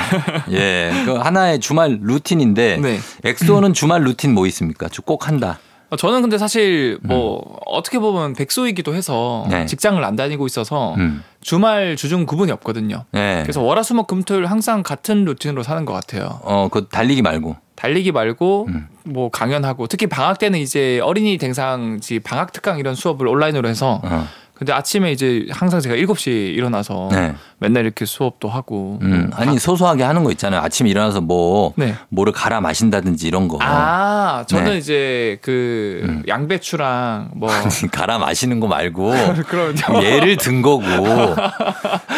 예. 0.53 0.93
그 1.05 1.15
하나의 1.17 1.59
주말 1.59 1.99
루틴인데. 2.01 2.79
네. 2.79 3.01
엑소는 3.25 3.75
주말 3.75 4.05
루틴 4.05 4.33
뭐 4.33 4.47
있습니까? 4.47 4.89
저꼭 4.89 5.27
한다. 5.27 5.59
어, 5.91 5.97
저는 5.97 6.23
근데 6.23 6.37
사실 6.37 6.99
뭐 7.03 7.59
어떻게 7.67 7.99
보면 7.99 8.35
백수이기도 8.35 8.95
해서 8.95 9.45
음. 9.47 9.51
네. 9.51 9.67
직장을 9.67 10.03
안 10.05 10.17
다니고 10.17 10.47
있어서 10.47 10.95
음. 10.97 11.23
주말 11.41 11.97
주중 11.97 12.27
구분이 12.27 12.53
없거든요. 12.53 13.05
네. 13.13 13.43
그래서 13.43 13.63
월화수목 13.63 14.07
금토일 14.07 14.47
항상 14.47 14.83
같은 14.83 15.25
루틴으로 15.25 15.63
사는 15.63 15.85
것 15.85 15.93
같아요. 15.95 16.41
어, 16.43 16.69
그 16.71 16.89
달리기 16.89 17.23
말고. 17.23 17.57
달리기 17.77 18.13
말고 18.13 18.67
음. 18.69 18.89
뭐 19.05 19.31
강연하고 19.31 19.87
특히 19.87 20.07
방학 20.07 20.39
때는 20.39 20.59
이제 20.59 21.01
어린이 21.01 21.39
대상 21.39 22.19
방학 22.19 22.53
특강 22.53 22.79
이런 22.79 22.95
수업을 22.95 23.27
온라인으로 23.29 23.69
해서 23.69 24.01
어. 24.03 24.27
근데 24.59 24.73
아침에 24.73 25.13
이제 25.13 25.47
항상 25.51 25.81
제가 25.81 25.95
7시에 25.95 26.55
일어나서 26.55 27.09
네. 27.13 27.35
맨날 27.61 27.85
이렇게 27.85 28.05
수업도 28.05 28.49
하고 28.49 28.99
음, 29.03 29.31
아니 29.35 29.59
소소하게 29.59 30.03
하는 30.03 30.25
거 30.25 30.33
있잖아요. 30.33 30.61
아침에 30.61 30.91
일어나서 30.91 31.21
뭐 31.21 31.73
네. 31.77 31.95
뭐를 32.09 32.33
갈아 32.33 32.61
마신다든지 32.61 33.27
이런 33.29 33.47
거. 33.47 33.59
아, 33.61 34.45
저는 34.49 34.73
네. 34.73 34.79
이제 34.79 35.39
그 35.43 36.01
음. 36.05 36.23
양배추랑 36.27 37.31
뭐 37.37 37.49
갈아 37.93 38.19
마시는 38.19 38.59
거 38.59 38.67
말고 38.67 39.15
예를 40.03 40.37
든 40.37 40.61
거고. 40.63 40.83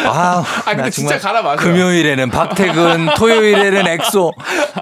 아, 0.03 0.43
아, 0.43 0.43
근데 0.65 0.83
나 0.83 0.89
진짜 0.89 1.19
갈아 1.19 1.41
마셔요. 1.43 1.57
금요일에는 1.57 2.29
박태근, 2.31 3.09
토요일에는 3.17 3.87
엑소. 3.87 4.31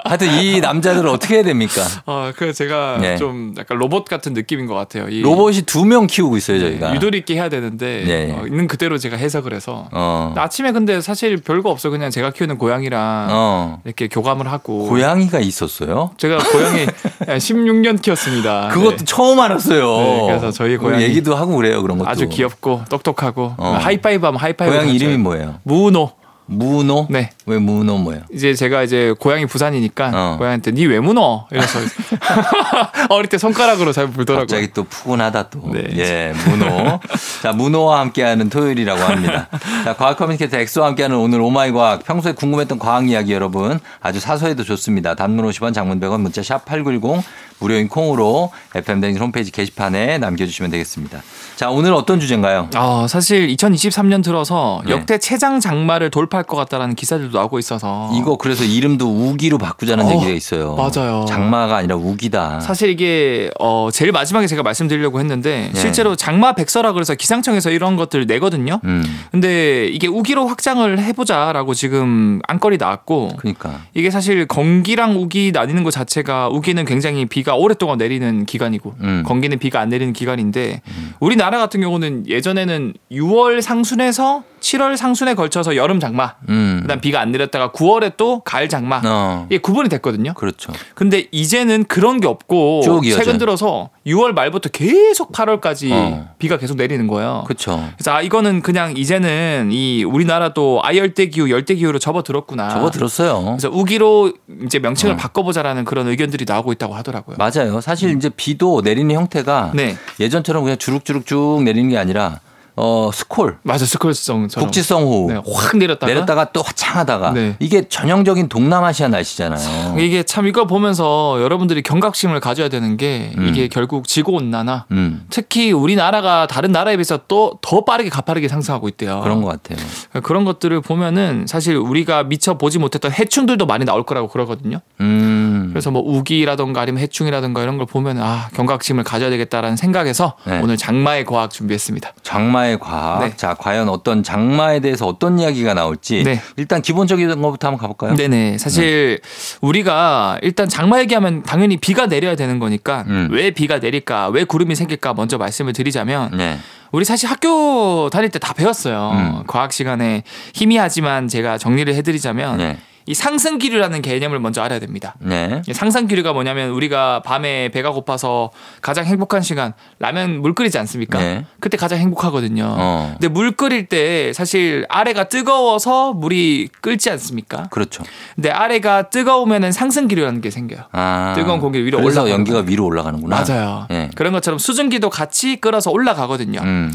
하여튼 0.06 0.28
이 0.32 0.60
남자들 0.62 1.04
을 1.04 1.10
어떻게 1.10 1.36
해야 1.36 1.44
됩니까? 1.44 1.82
아, 2.06 2.32
그 2.36 2.54
제가 2.54 2.98
네. 3.02 3.18
좀 3.18 3.54
약간 3.58 3.78
로봇 3.78 4.06
같은 4.06 4.34
느낌인 4.34 4.66
것 4.66 4.74
같아요. 4.76 5.08
이 5.10 5.22
로봇이 5.22 5.64
두 5.64 5.90
명 5.90 6.06
키우고 6.08 6.38
있어요, 6.38 6.60
저희가. 6.60 6.94
유도리 6.94 7.18
있게 7.20 7.34
해야 7.36 7.49
되는데 7.50 8.04
네. 8.06 8.32
어, 8.32 8.46
있는 8.46 8.68
그대로 8.68 8.98
제가 8.98 9.18
해석을 9.18 9.54
해서 9.54 9.88
어. 9.92 10.34
아침에 10.38 10.72
근데 10.72 11.02
사실 11.02 11.38
별거 11.38 11.70
없어 11.70 11.90
그냥 11.90 12.10
제가 12.12 12.32
키우는 12.32 12.58
고양이랑 12.58 13.28
어. 13.32 13.82
이렇게 13.86 14.08
교감을 14.08 14.52
하고 14.52 14.88
고양이가 14.88 15.40
있었어요? 15.40 16.12
제가 16.18 16.38
고양이 16.38 16.86
16년 17.40 18.02
키웠습니다. 18.02 18.70
그것도 18.70 18.98
네. 18.98 19.06
처음 19.06 19.40
알았어요. 19.40 19.98
네, 19.98 20.26
그래서 20.28 20.52
저희 20.52 20.78
고양이 20.78 21.04
얘기도 21.04 21.36
하고 21.36 21.56
그래요, 21.58 21.82
그런 21.82 21.98
것도. 21.98 22.10
아주 22.10 22.30
귀엽고 22.30 22.84
똑똑하고 22.90 23.54
어. 23.58 23.78
하이파이브 23.82 24.26
하면 24.26 24.40
하이파이브 24.40 24.72
고양이 24.74 24.94
하죠. 24.94 24.96
이름이 25.06 25.18
뭐예요? 25.18 25.56
무노. 25.64 26.19
무노? 26.52 27.06
네. 27.10 27.30
왜 27.46 27.58
무노 27.60 27.98
뭐예요? 28.00 28.24
이제 28.34 28.54
제가 28.56 28.82
이제 28.84 29.14
고양이 29.20 29.46
부산이니까 29.46 30.12
어. 30.14 30.36
고양이한테 30.38 30.72
니 30.72 30.88
왜 30.88 31.00
무너? 31.00 31.46
이래서 31.52 31.80
어릴 33.10 33.28
때 33.30 33.38
손가락으로 33.38 33.92
잘 33.92 34.08
불더라고요. 34.08 34.46
갑자기 34.48 34.72
또 34.74 34.84
푸근하다 34.84 35.50
또. 35.50 35.62
네. 35.72 35.84
예, 35.98 36.34
문호. 36.48 37.00
자, 37.44 37.52
문호와 37.52 38.00
함께하는 38.00 38.50
토요일이라고 38.50 39.02
합니다. 39.02 39.48
자, 39.84 39.94
과학 39.96 40.18
communicator 40.18 40.58
엑소와 40.58 40.88
함께하는 40.88 41.16
오늘 41.18 41.40
Oh 41.42 41.57
My 41.57 41.72
과학. 41.72 42.04
평소에 42.04 42.32
궁금했던 42.34 42.80
과학 42.80 43.08
이야기 43.08 43.34
여러분 43.34 43.80
아주 44.02 44.20
사소해도 44.20 44.64
좋습니다. 44.64 45.14
단문 45.16 45.48
50원, 45.50 45.74
장문 45.74 46.00
100원, 46.00 46.22
문자 46.22 46.42
샵 46.42 46.66
#8910 46.66 47.22
무료인 47.60 47.88
콩으로 47.88 48.52
FM 48.76 49.02
댕진 49.02 49.22
홈페이지 49.22 49.52
게시판에 49.52 50.18
남겨주시면 50.18 50.72
되겠습니다. 50.72 51.22
자, 51.56 51.70
오늘 51.70 51.94
어떤 51.94 52.20
주제인가요? 52.20 52.70
아, 52.76 53.06
사실 53.10 53.48
2023년 53.50 54.24
들어서 54.24 54.82
네. 54.86 54.92
역대 54.92 55.18
최장 55.18 55.60
장마를 55.60 56.10
돌파할 56.10 56.46
것 56.46 56.56
같다라는 56.56 56.96
기사들도 56.96 57.38
나오고 57.38 57.60
있어서 57.60 58.10
이거 58.14 58.38
그래서 58.38 58.64
이름도 58.64 59.08
우기로 59.10 59.58
바꾸자는 59.58 60.06
어, 60.06 60.12
얘기가 60.12 60.32
있어요. 60.32 60.76
맞아요. 60.76 61.26
장마가 61.28 61.76
아니라 61.78 61.96
우기다. 61.96 62.62
사실 62.62 62.90
이게 62.90 63.50
어 63.60 63.90
제일 63.92 64.12
마지막에 64.12 64.48
제가 64.48 64.64
말씀드리려고 64.64 65.20
했는데 65.20 65.70
네. 65.74 65.80
실제로 65.80 66.16
장마 66.16 66.54
백서라 66.54 66.94
그래서 66.94 67.14
기상청에서 67.16 67.72
이런 67.72 67.96
것들 67.98 68.26
내거든요. 68.26 68.80
음, 68.86 69.04
근데 69.32 69.88
이게 69.88 70.08
우기로 70.08 70.48
확장을 70.48 71.00
해보자라고 71.00 71.74
지금 71.74 72.40
안건이 72.48 72.78
나왔고 72.78 73.34
그러니까. 73.38 73.82
이게 73.94 74.12
사실 74.12 74.48
건기랑 74.48 75.18
우기 75.22 75.52
나뉘는 75.54 75.84
것 75.84 75.92
자체가 75.92 76.50
우기는 76.50 76.86
굉장히 76.86 77.26
비가 77.26 77.49
오랫동안 77.56 77.98
내리는 77.98 78.46
기간이고 78.46 78.96
음. 79.02 79.24
건기는 79.26 79.58
비가 79.60 79.80
안 79.80 79.90
내리는 79.90 80.14
기간인데 80.14 80.82
우리나라 81.20 81.58
같은 81.60 81.82
경우는 81.82 82.28
예전에는 82.28 82.94
6월 83.12 83.62
상순에서 83.62 84.44
7월 84.60 84.98
상순에 84.98 85.34
걸쳐서 85.36 85.76
여름 85.76 86.00
장마 86.00 86.36
음. 86.50 86.80
그다음 86.82 87.00
비가 87.00 87.22
안 87.22 87.32
내렸다가 87.32 87.72
9월에 87.72 88.14
또 88.18 88.42
가을 88.42 88.70
장마 88.70 89.02
어, 89.06 89.48
이게 89.50 89.58
구분이 89.58 89.90
됐거든요. 89.90 90.34
그렇죠. 90.34 90.74
근데 90.96 91.28
이제는 91.32 91.86
그런 91.86 92.20
게 92.20 92.28
없고. 92.28 92.82
최근 93.24 93.38
들어서 93.38 93.90
6월 94.10 94.34
말부터 94.34 94.70
계속 94.70 95.32
8월까지 95.32 95.92
어. 95.92 96.30
비가 96.40 96.58
계속 96.58 96.76
내리는 96.78 97.08
거예요. 97.08 97.44
그렇죠. 97.48 97.84
그래서 97.96 98.12
아 98.12 98.22
이거는 98.22 98.62
그냥 98.62 98.96
이제는 98.98 99.70
이 99.72 100.04
우리나라도 100.04 100.82
아열대 100.84 101.28
기후, 101.28 101.50
열대 101.50 101.76
기후로 101.76 102.00
접어들었구나. 102.00 102.70
저거 102.70 102.92
들었어요. 102.92 103.44
그래서 103.44 103.70
우기로 103.70 104.34
이제 104.66 104.80
명칭을 104.80 105.14
어. 105.14 105.18
바꿔보자라는 105.18 105.86
그런 105.86 106.08
의견들이 106.08 106.46
나오고 106.48 106.72
있다고 106.74 106.96
하더라고요. 106.96 107.38
맞아요. 107.38 107.82
사실 107.82 108.16
이제 108.16 108.30
비도 108.30 108.82
내리는 108.84 109.14
형태가 109.14 109.72
네, 109.76 109.96
예전처럼 110.20 110.64
그냥 110.64 110.78
주룩주룩 110.78 111.26
쭉 111.26 111.62
내리는 111.64 111.90
게 111.90 111.98
아니라 111.98 112.40
어 112.76 113.12
스콜 113.14 113.58
맞아 113.64 113.86
스콜성처럼 113.86 114.68
국지성 114.68 115.04
호우 115.04 115.28
네, 115.32 115.42
확 115.54 115.78
내렸다가 115.78 116.14
내렸다가 116.14 116.52
또 116.54 116.62
화창하다가 116.62 117.32
네. 117.34 117.56
이게 117.60 117.90
전형적인 117.90 118.48
동남아시아 118.48 119.10
날씨잖아요. 119.10 119.60
이게 119.98 120.24
참 120.24 120.48
이걸 120.48 120.68
보면서 120.68 121.42
여러분들이 121.42 121.82
경각심을 121.82 122.40
가져야 122.40 122.70
되는 122.70 122.98
게 122.98 123.32
음. 123.38 123.48
이게 123.48 123.68
결국 123.68 124.08
지구 124.08 124.34
온난화 124.34 124.86
음 124.92 125.26
특히 125.30 125.72
우리나라가 125.72 126.48
다른 126.48 126.72
나라에 126.72 126.96
비해서 126.98 127.20
또 127.28 127.50
더 127.62 127.84
빠르게 127.86 128.10
가파르게 128.10 128.48
상승하고 128.48 128.88
있대요. 128.90 129.22
그런 129.22 129.42
것 129.42 129.50
같아요. 129.50 129.86
그런 130.24 130.44
것들을 130.46 130.82
보면은 130.82 131.46
사실 131.48 131.76
우리가 131.76 132.24
미처 132.24 132.58
보지 132.58 132.80
못했던 132.80 133.12
해충들도 133.12 133.66
많이 133.66 133.86
나올 133.86 134.04
거라고 134.04 134.28
그러거든요. 134.28 134.80
음 135.02 135.68
그래서 135.72 135.92
뭐 135.92 136.02
우기라던가 136.04 136.82
아니면 136.82 137.02
해충이라던가 137.02 137.62
이런 137.62 137.78
걸 137.78 137.86
보면 137.86 138.20
아 138.20 138.50
경각심을 138.54 139.04
가져야 139.04 139.30
되겠다라는 139.30 139.78
생각에서 139.78 140.34
네. 140.46 140.60
오늘 140.62 140.78
장마의 140.78 141.26
과학 141.26 141.52
준비했습니다. 141.52 142.14
장마의 142.24 142.80
과학. 142.80 143.20
네. 143.20 143.34
자 143.36 143.54
과연 143.54 143.90
어떤 143.90 144.24
장마에 144.24 144.80
대해서 144.80 145.06
어떤 145.08 145.40
이야기가 145.40 145.74
나올지 145.74 146.24
네. 146.24 146.42
일단 146.58 146.82
기본적인 146.82 147.42
것부터 147.42 147.68
한번 147.68 147.80
가볼까요? 147.82 148.16
네네. 148.16 148.58
사실 148.58 149.20
우리 149.62 149.79
가 149.84 150.38
일단 150.42 150.68
장마 150.68 151.00
얘기하면 151.02 151.44
당연히 151.44 151.78
비가 151.78 152.06
내려야 152.08 152.36
되는 152.36 152.60
거니까 152.60 153.06
음. 153.08 153.30
왜 153.32 153.52
비가 153.52 153.80
내릴까, 153.80 154.30
왜 154.30 154.44
구름이 154.44 154.76
생길까 154.76 155.14
먼저 155.14 155.38
말씀을 155.38 155.74
드리자면 155.74 156.32
네. 156.36 156.58
우리 156.92 157.06
사실 157.06 157.30
학교 157.30 158.10
다닐 158.10 158.30
때 158.30 158.40
다 158.40 158.54
배웠어요. 158.54 159.12
음. 159.14 159.44
과학 159.48 159.72
시간에 159.74 160.24
희미하지만 160.54 161.28
제가 161.28 161.58
정리를 161.58 161.94
해드리자면 161.94 162.58
네. 162.58 162.78
이 163.06 163.14
상승 163.14 163.58
기류라는 163.58 164.02
개념을 164.02 164.40
먼저 164.40 164.62
알아야 164.62 164.80
됩니다. 164.80 165.16
네. 165.20 165.62
이 165.68 165.74
상상기류가 165.74 166.34
뭐냐면 166.34 166.70
우리가 166.72 167.22
밤에 167.24 167.70
배가 167.70 167.92
고파서 167.92 168.52
가장 168.82 169.06
행복한 169.06 169.42
시간 169.42 169.74
라면 170.00 170.42
물 170.42 170.54
끓이지 170.54 170.78
않습니까? 170.80 171.18
네. 171.20 171.46
그때 171.60 171.76
가장 171.78 171.98
행복하거든요. 172.00 172.66
어. 172.78 173.10
근데 173.14 173.28
물 173.28 173.52
끓일 173.52 173.88
때 173.88 174.32
사실 174.34 174.86
아래가 174.90 175.24
뜨거워서 175.24 176.14
물이 176.14 176.70
끓지 176.82 177.10
않습니까? 177.12 177.64
그렇죠. 177.72 178.04
근데 178.36 178.52
아래가 178.52 179.10
뜨거우면은 179.10 179.72
상승 179.72 180.08
기류라는 180.08 180.42
게 180.42 180.52
생겨요. 180.52 180.82
아. 180.92 181.34
뜨거운 181.36 181.60
공기 181.60 181.84
위로 181.84 181.98
올라가는 182.00 182.30
연기가. 182.30 182.60
위로 182.60 182.86
올라가는구나. 182.86 183.44
맞아요. 183.44 183.88
네. 183.90 184.10
그런 184.16 184.34
것처럼 184.34 184.60
수증기도 184.60 185.10
같이 185.10 185.56
끓어서 185.56 185.90
올라가거든요. 185.90 186.60
음. 186.62 186.94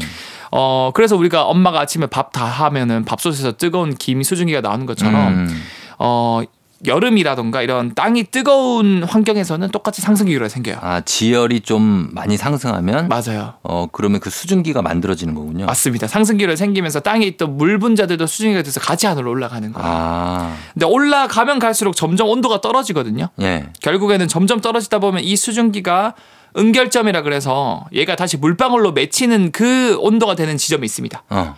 어 0.51 0.91
그래서 0.93 1.17
우리가 1.17 1.43
엄마가 1.43 1.81
아침에 1.81 2.05
밥 2.05 2.31
다 2.31 2.45
하면은 2.45 3.05
밥솥에서 3.05 3.53
뜨거운 3.53 3.95
김 3.95 4.21
수증기가 4.23 4.59
나오는 4.61 4.85
것처럼 4.85 5.27
음. 5.27 5.61
어 5.99 6.41
여름이라던가 6.85 7.61
이런 7.61 7.95
땅이 7.95 8.25
뜨거운 8.25 9.03
환경에서는 9.03 9.69
똑같이 9.69 10.01
상승 10.01 10.27
기류가 10.27 10.49
생겨요. 10.49 10.77
아 10.81 11.01
지열이 11.01 11.61
좀 11.61 12.09
많이 12.11 12.37
상승하면 12.37 13.07
맞아요. 13.07 13.53
어 13.63 13.87
그러면 13.91 14.19
그 14.19 14.29
수증기가 14.29 14.81
만들어지는 14.81 15.33
거군요. 15.35 15.65
맞습니다. 15.65 16.07
상승 16.07 16.37
기류 16.37 16.55
생기면서 16.55 16.99
땅에 16.99 17.25
있던 17.25 17.57
물 17.57 17.79
분자들도 17.79 18.25
수증기가 18.27 18.61
돼서 18.61 18.79
같이 18.79 19.07
하늘로 19.07 19.31
올라가는 19.31 19.71
거예요. 19.71 19.87
아, 19.89 20.55
근데 20.73 20.85
올라가면 20.85 21.59
갈수록 21.59 21.95
점점 21.95 22.27
온도가 22.27 22.61
떨어지거든요. 22.61 23.29
예. 23.41 23.69
결국에는 23.81 24.27
점점 24.27 24.61
떨어지다 24.61 24.99
보면 24.99 25.23
이 25.23 25.35
수증기가 25.35 26.13
응결점이라 26.57 27.21
그래서 27.21 27.85
얘가 27.93 28.15
다시 28.15 28.37
물방울로 28.37 28.91
맺히는 28.93 29.51
그 29.51 29.97
온도가 29.99 30.35
되는 30.35 30.57
지점이 30.57 30.85
있습니다. 30.85 31.23
어. 31.29 31.55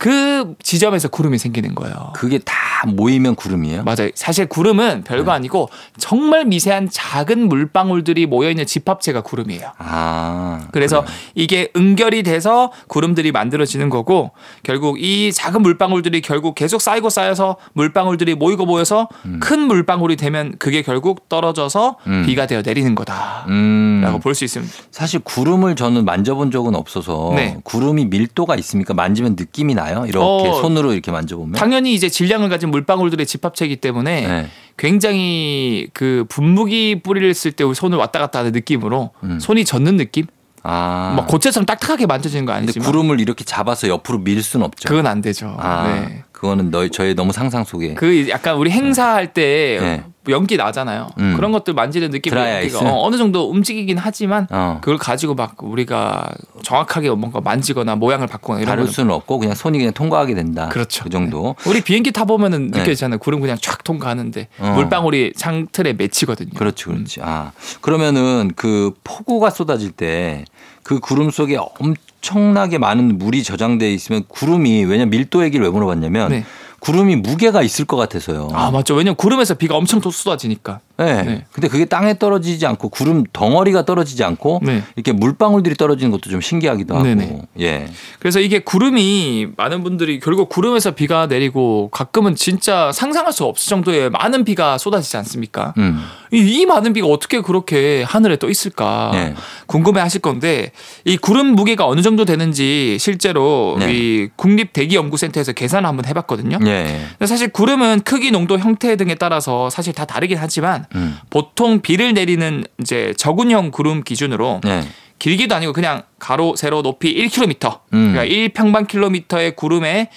그 0.00 0.54
지점에서 0.62 1.08
구름이 1.08 1.36
생기는 1.36 1.74
거예요. 1.74 2.14
그게 2.14 2.38
다 2.38 2.54
모이면 2.86 3.34
구름이에요? 3.34 3.84
맞아요. 3.84 4.08
사실 4.14 4.46
구름은 4.46 5.04
별거 5.04 5.32
네. 5.32 5.36
아니고 5.36 5.68
정말 5.98 6.46
미세한 6.46 6.88
작은 6.90 7.50
물방울들이 7.50 8.24
모여 8.24 8.48
있는 8.48 8.64
집합체가 8.64 9.20
구름이에요. 9.20 9.72
아. 9.76 10.68
그래서 10.72 11.02
그래요. 11.02 11.16
이게 11.34 11.68
응결이 11.76 12.22
돼서 12.22 12.72
구름들이 12.88 13.30
만들어지는 13.30 13.90
거고 13.90 14.30
결국 14.62 15.02
이 15.02 15.34
작은 15.34 15.60
물방울들이 15.60 16.22
결국 16.22 16.54
계속 16.54 16.80
쌓이고 16.80 17.10
쌓여서 17.10 17.56
물방울들이 17.74 18.36
모이고 18.36 18.64
모여서 18.64 19.06
큰 19.40 19.60
물방울이 19.60 20.16
되면 20.16 20.54
그게 20.58 20.80
결국 20.80 21.28
떨어져서 21.28 21.98
음. 22.06 22.22
비가 22.24 22.46
되어 22.46 22.62
내리는 22.64 22.94
거다라고 22.94 23.50
음. 23.50 24.20
볼수 24.22 24.46
있습니다. 24.46 24.72
사실 24.90 25.20
구름을 25.20 25.76
저는 25.76 26.06
만져본 26.06 26.52
적은 26.52 26.74
없어서 26.74 27.32
네. 27.36 27.58
구름이 27.64 28.06
밀도가 28.06 28.56
있습니까? 28.56 28.94
만지면 28.94 29.36
느낌이 29.38 29.74
나요? 29.74 29.89
이렇게 30.06 30.48
어, 30.48 30.60
손으로 30.60 30.92
이렇게 30.92 31.10
만져보면? 31.10 31.54
당연히 31.54 31.94
이제 31.94 32.08
질량을 32.08 32.48
가진 32.48 32.70
물방울들의 32.70 33.24
집합체이기 33.26 33.76
때문에 33.76 34.26
네. 34.26 34.46
굉장히 34.76 35.88
그 35.92 36.24
분무기 36.28 37.00
뿌리를 37.02 37.32
쓸 37.34 37.52
때 37.52 37.64
손을 37.72 37.98
왔다 37.98 38.18
갔다 38.18 38.40
하는 38.40 38.52
느낌으로 38.52 39.10
음. 39.22 39.38
손이 39.40 39.64
젖는 39.64 39.96
느낌? 39.96 40.26
아. 40.62 41.14
막 41.16 41.26
고체처럼 41.26 41.64
딱딱하게 41.64 42.06
만져지는 42.06 42.44
거 42.44 42.52
아니지만 42.52 42.86
구름을 42.86 43.20
이렇게 43.20 43.44
잡아서 43.44 43.88
옆으로 43.88 44.18
밀 44.18 44.42
수는 44.42 44.66
없죠. 44.66 44.88
그건 44.88 45.06
안 45.06 45.20
되죠. 45.20 45.56
아, 45.58 45.88
네. 45.88 46.24
그거는 46.32 46.70
너, 46.70 46.88
저의 46.88 47.14
너무 47.14 47.32
상상 47.32 47.64
속에. 47.64 47.94
그 47.94 48.28
약간 48.28 48.56
우리 48.56 48.70
행사할 48.70 49.32
때 49.32 49.78
네. 49.80 50.04
연기 50.30 50.56
나잖아요. 50.56 51.10
음. 51.18 51.34
그런 51.36 51.52
것들 51.52 51.74
만지는 51.74 52.10
느낌 52.10 52.34
연기가? 52.34 52.80
어, 52.80 53.04
어느 53.06 53.16
정도 53.16 53.50
움직이긴 53.50 53.98
하지만 53.98 54.46
어. 54.50 54.78
그걸 54.80 54.98
가지고 54.98 55.34
막 55.34 55.54
우리가 55.62 56.30
정확하게 56.62 57.10
뭔가 57.10 57.40
만지거나 57.40 57.96
모양을 57.96 58.26
바꾸거나 58.26 58.60
이런 58.60 58.76
다룰 58.76 58.88
수는 58.88 59.12
없고 59.14 59.38
그냥 59.38 59.54
손이 59.54 59.78
그냥 59.78 59.92
통과하게 59.92 60.34
된다. 60.34 60.68
그렇죠. 60.68 61.04
그 61.04 61.10
정도. 61.10 61.56
네. 61.62 61.70
우리 61.70 61.80
비행기 61.80 62.12
타 62.12 62.24
보면은 62.24 62.70
네. 62.70 62.80
느껴지잖아요. 62.80 63.18
구름 63.18 63.40
그냥 63.40 63.56
쫙 63.60 63.84
통과하는데 63.84 64.48
어. 64.58 64.72
물방울이 64.76 65.32
창틀에 65.36 65.94
맺히거든요. 65.94 66.50
그렇지, 66.56 66.84
그렇지. 66.84 67.20
아, 67.22 67.52
그러면은 67.80 68.52
그 68.56 68.92
폭우가 69.04 69.50
쏟아질 69.50 69.90
때 69.92 70.44
그 70.82 70.98
구름 70.98 71.30
속에 71.30 71.56
엄청나게 71.56 72.78
많은 72.78 73.18
물이 73.18 73.42
저장돼 73.42 73.92
있으면 73.92 74.24
구름이 74.28 74.84
왜냐 74.84 75.04
면 75.04 75.10
밀도 75.10 75.44
얘기를 75.44 75.64
왜 75.64 75.70
물어봤냐면 75.70 76.30
네. 76.30 76.44
구름이 76.80 77.16
무게가 77.16 77.62
있을 77.62 77.84
것 77.84 77.96
같아서요. 77.96 78.48
아 78.52 78.70
맞죠. 78.70 78.94
왜냐면 78.94 79.16
구름에서 79.16 79.54
비가 79.54 79.76
엄청 79.76 80.00
또 80.00 80.10
쏟아지니까. 80.10 80.80
네. 81.04 81.22
네. 81.22 81.44
근데 81.52 81.68
그게 81.68 81.84
땅에 81.86 82.18
떨어지지 82.18 82.66
않고 82.66 82.90
구름 82.90 83.24
덩어리가 83.32 83.84
떨어지지 83.84 84.22
않고 84.22 84.60
네. 84.62 84.82
이렇게 84.96 85.12
물방울들이 85.12 85.74
떨어지는 85.76 86.10
것도 86.10 86.30
좀 86.30 86.40
신기하기도 86.40 86.94
하고. 86.94 87.04
네네. 87.04 87.42
예. 87.60 87.88
그래서 88.18 88.40
이게 88.40 88.58
구름이 88.58 89.48
많은 89.56 89.82
분들이 89.82 90.20
결국 90.20 90.48
구름에서 90.48 90.92
비가 90.92 91.26
내리고 91.26 91.88
가끔은 91.90 92.34
진짜 92.34 92.92
상상할 92.92 93.32
수 93.32 93.44
없을 93.44 93.70
정도의 93.70 94.10
많은 94.10 94.44
비가 94.44 94.76
쏟아지지 94.78 95.16
않습니까? 95.16 95.74
음. 95.78 96.04
이, 96.32 96.38
이 96.38 96.66
많은 96.66 96.92
비가 96.92 97.06
어떻게 97.06 97.40
그렇게 97.40 98.02
하늘에 98.02 98.36
떠 98.36 98.48
있을까 98.48 99.10
네. 99.12 99.34
궁금해 99.66 100.00
하실 100.00 100.20
건데 100.20 100.72
이 101.04 101.16
구름 101.16 101.54
무게가 101.54 101.86
어느 101.86 102.02
정도 102.02 102.24
되는지 102.24 102.98
실제로 103.00 103.76
네. 103.78 103.92
이 103.92 104.28
국립대기연구센터에서 104.36 105.52
계산을 105.52 105.88
한번 105.88 106.04
해봤거든요. 106.06 106.58
예. 106.66 107.06
근데 107.18 107.26
사실 107.26 107.48
구름은 107.48 108.00
크기, 108.04 108.30
농도, 108.30 108.58
형태 108.58 108.96
등에 108.96 109.14
따라서 109.14 109.70
사실 109.70 109.92
다 109.92 110.04
다르긴 110.04 110.38
하지만 110.38 110.86
음. 110.94 111.18
보통 111.30 111.80
비를 111.80 112.14
내리는 112.14 112.64
이제 112.80 113.14
저군형 113.16 113.70
구름 113.70 114.02
기준으로 114.02 114.60
네. 114.64 114.82
길기도 115.18 115.54
아니고 115.54 115.72
그냥 115.72 116.02
가로 116.18 116.56
세로 116.56 116.82
높이 116.82 117.14
1km 117.14 117.80
음. 117.92 118.12
그러니까 118.12 118.24
1평방 118.24 118.88
킬로미터의 118.88 119.56
구름에 119.56 120.10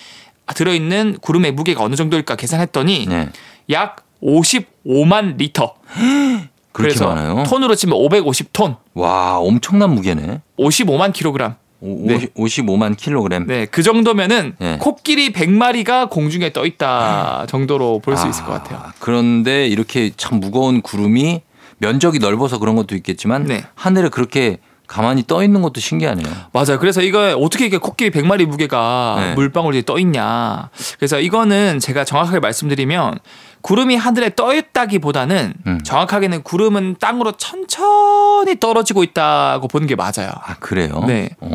들어있는 0.55 1.17
구름의 1.21 1.51
무게가 1.53 1.83
어느 1.83 1.95
정도일까 1.95 2.35
계산했더니 2.35 3.07
네. 3.07 3.29
약 3.69 4.03
55만 4.23 5.37
리터. 5.37 5.75
그래서 6.71 7.07
많아요? 7.07 7.43
톤으로 7.43 7.75
치면 7.75 7.95
550톤, 7.99 8.77
와, 8.95 9.37
엄청난 9.37 9.91
무게네. 9.91 10.41
55만 10.57 11.13
킬로그램. 11.13 11.53
오, 11.83 12.07
네. 12.07 12.29
50, 12.35 12.65
55만 12.65 12.95
킬로그램. 12.95 13.45
네, 13.45 13.65
그 13.65 13.83
정도면은 13.83 14.55
네. 14.57 14.77
코끼리 14.79 15.33
100마리가 15.33 16.09
공중에 16.09 16.53
떠 16.53 16.65
있다 16.65 17.45
정도로 17.49 17.99
볼수 17.99 18.27
있을 18.29 18.45
것 18.45 18.53
같아요. 18.53 18.79
아, 18.79 18.93
그런데 18.99 19.67
이렇게 19.67 20.11
참 20.15 20.39
무거운 20.39 20.81
구름이 20.81 21.41
면적이 21.79 22.19
넓어서 22.19 22.57
그런 22.57 22.75
것도 22.75 22.95
있겠지만 22.95 23.43
네. 23.43 23.65
하늘에 23.75 24.07
그렇게 24.07 24.59
가만히 24.87 25.23
떠 25.25 25.43
있는 25.43 25.61
것도 25.61 25.79
신기하네요. 25.79 26.27
맞아요. 26.51 26.79
그래서 26.79 27.01
이거 27.01 27.35
어떻게 27.37 27.65
이게 27.65 27.77
코끼리 27.77 28.11
100마리 28.11 28.45
무게가 28.45 29.15
네. 29.17 29.33
물방울이 29.33 29.85
떠 29.85 29.97
있냐. 29.99 30.69
그래서 30.97 31.19
이거는 31.19 31.79
제가 31.79 32.03
정확하게 32.03 32.39
말씀드리면 32.39 33.19
구름이 33.61 33.95
하늘에 33.95 34.35
떠 34.35 34.53
있다기보다는 34.53 35.53
음. 35.65 35.79
정확하게는 35.83 36.43
구름은 36.43 36.97
땅으로 36.99 37.31
천천히 37.33 38.59
떨어지고 38.59 39.03
있다고 39.03 39.69
보는 39.69 39.87
게 39.87 39.95
맞아요. 39.95 40.31
아, 40.35 40.55
그래요? 40.59 41.03
네. 41.07 41.29
오. 41.39 41.49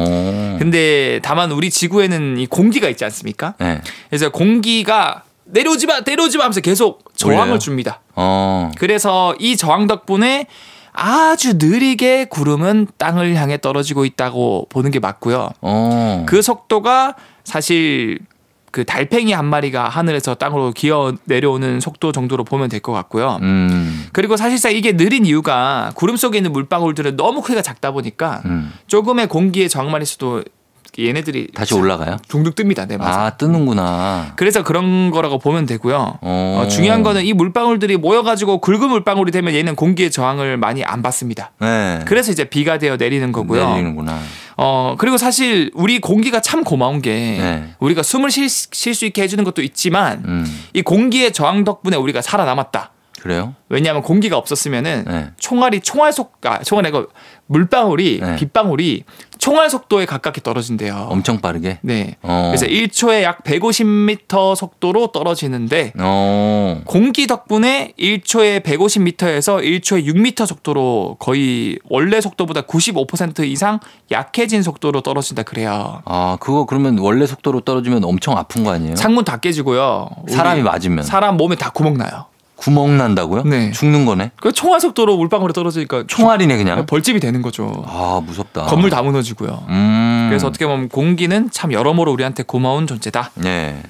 근데 0.59 1.21
다만 1.23 1.53
우리 1.53 1.69
지구에는 1.71 2.39
이 2.39 2.47
공기가 2.47 2.89
있지 2.89 3.05
않습니까? 3.05 3.55
네. 3.59 3.83
그래서 4.09 4.31
공기가 4.31 5.23
내려오지 5.45 5.87
마, 5.87 6.01
내려오지 6.01 6.39
마 6.39 6.45
하면서 6.45 6.61
계속 6.61 7.15
저항을 7.15 7.43
올려요? 7.45 7.59
줍니다. 7.59 8.01
어. 8.15 8.71
그래서 8.79 9.35
이 9.39 9.57
저항 9.57 9.87
덕분에 9.87 10.47
아주 10.99 11.55
느리게 11.57 12.25
구름은 12.27 12.89
땅을 12.99 13.35
향해 13.37 13.59
떨어지고 13.61 14.05
있다고 14.05 14.67
보는 14.69 14.91
게 14.91 14.99
맞고요. 14.99 15.51
어. 15.61 16.25
그 16.27 16.43
속도가 16.43 17.15
사실 17.45 18.19
그 18.71 18.85
달팽이 18.85 19.33
한 19.33 19.47
마리가 19.47 19.89
하늘에서 19.89 20.35
땅으로 20.35 20.73
기어 20.73 21.15
내려오는 21.25 21.81
속도 21.81 22.13
정도로 22.13 22.45
보면 22.45 22.69
될 22.69 22.81
것 22.81 22.93
같고요. 22.93 23.39
음. 23.43 24.07
그리고 24.13 24.37
사실상 24.37 24.73
이게 24.75 24.97
느린 24.97 25.25
이유가 25.25 25.91
구름 25.95 26.17
속에 26.17 26.39
있는 26.39 26.53
물방울들은 26.53 27.17
너무 27.17 27.41
크기가 27.43 27.63
작다 27.63 27.93
보니까 27.93 28.43
음. 28.45 28.73
조금의 28.89 29.29
공기의 29.29 29.69
저항만 29.69 30.03
있어도 30.03 30.43
얘네들이 30.99 31.49
다시 31.55 31.75
올라가요? 31.75 32.17
둥둥 32.29 32.53
뜹니다. 32.55 32.89
네, 32.89 32.97
맞아. 32.97 33.21
아, 33.21 33.31
뜨는구나. 33.31 34.33
그래서 34.37 34.65
그런 34.65 35.11
거라고 35.11 35.39
보면 35.39 35.67
되고요. 35.67 36.19
어. 36.21 36.63
어, 36.63 36.69
중요한 36.69 37.03
거는 37.03 37.25
이 37.25 37.33
물방울들이 37.33 37.97
모여가지고 37.97 38.59
굵은 38.61 38.89
물방울이 38.89 39.31
되면 39.31 39.55
얘는 39.55 39.77
공기의 39.77 40.11
저항을 40.11 40.57
많이 40.57 40.83
안 40.85 41.03
받습니다. 41.03 41.53
네. 41.61 42.01
그래서 42.07 42.33
이제 42.33 42.45
비가 42.45 42.79
되어 42.79 42.97
내리는 42.97 43.31
거고요. 43.31 43.69
내리는구나. 43.71 44.19
어 44.57 44.97
그리고 44.99 45.17
사실 45.19 45.71
우리 45.75 46.01
공기가 46.01 46.41
참 46.41 46.65
고마운 46.65 47.01
게 47.01 47.13
네. 47.13 47.75
우리가 47.79 48.03
숨을 48.03 48.31
쉴 48.33 48.49
수 48.49 49.05
있게 49.07 49.23
해주는 49.23 49.45
것도 49.45 49.63
있지만 49.63 50.25
음. 50.27 50.61
이 50.73 50.83
공기의 50.83 51.33
저항 51.33 51.63
덕분에 51.63 51.97
우리가 51.97 52.23
살아남았다. 52.23 52.91
그래요? 53.21 53.55
왜냐하면 53.69 54.03
공기가 54.03 54.37
없었으면은 54.37 55.05
네. 55.07 55.31
총알이 55.39 55.81
총알 55.81 56.13
속, 56.13 56.39
아, 56.47 56.63
총알 56.63 56.87
이거 56.87 57.07
물방울이 57.47 58.21
네. 58.23 58.37
빗방울이 58.37 59.05
총알 59.39 59.71
속도에 59.71 60.05
가깝게 60.07 60.41
떨어진대요. 60.43 61.07
엄청 61.11 61.41
빠르게? 61.41 61.79
네. 61.83 62.17
어. 62.23 62.51
그래서 62.51 62.67
1초에 62.67 63.23
약 63.23 63.43
150m 63.45 64.55
속도로 64.55 65.09
떨어지는데 65.13 65.93
어. 65.99 66.83
공기 66.85 67.27
덕분에 67.27 67.93
1초에 67.99 68.63
150m에서 68.63 69.63
1초에 69.63 70.05
6m 70.07 70.47
속도로 70.47 71.17
거의 71.19 71.79
원래 71.89 72.21
속도보다 72.21 72.63
95% 72.63 73.45
이상 73.47 73.81
약해진 74.11 74.63
속도로 74.63 75.01
떨어진다 75.01 75.43
그래요. 75.45 76.03
아, 76.05 76.37
그거 76.41 76.67
그러면 76.67 76.99
원래 76.99 77.27
속도로 77.27 77.61
떨어지면 77.61 78.05
엄청 78.05 78.37
아픈 78.37 78.65
거 78.65 78.73
아니에요? 78.73 78.95
창문 78.95 79.25
다 79.25 79.39
깨지고요. 79.39 80.09
사람이 80.29 80.63
맞으면. 80.63 81.05
사람 81.05 81.37
몸에 81.37 81.57
다 81.57 81.71
구멍 81.71 81.97
나요. 81.97 82.27
구멍 82.59 82.99
난다고요? 82.99 83.45
네. 83.45 83.71
죽는 83.71 84.05
거네? 84.05 84.33
그 84.41 84.51
총알 84.53 84.81
속도로 84.81 85.17
물방울이 85.17 85.53
떨어지니까 85.53 86.05
총알이네, 86.09 86.57
그냥? 86.57 86.87
벌집이 86.87 87.21
되는 87.21 87.41
거죠. 87.41 87.85
아, 87.87 88.21
무섭다. 88.27 88.67
건물 88.67 88.91
다 88.91 89.01
무너지고요. 89.01 89.65
음. 89.69 90.27
그래서 90.29 90.49
어떻게 90.49 90.67
보면 90.67 90.89
공기는 90.89 91.51
참 91.53 91.73
여러모로 91.73 92.13
우리한테 92.13 92.43
고마운 92.43 92.89
존재다. 92.89 93.31
네. 93.37 93.81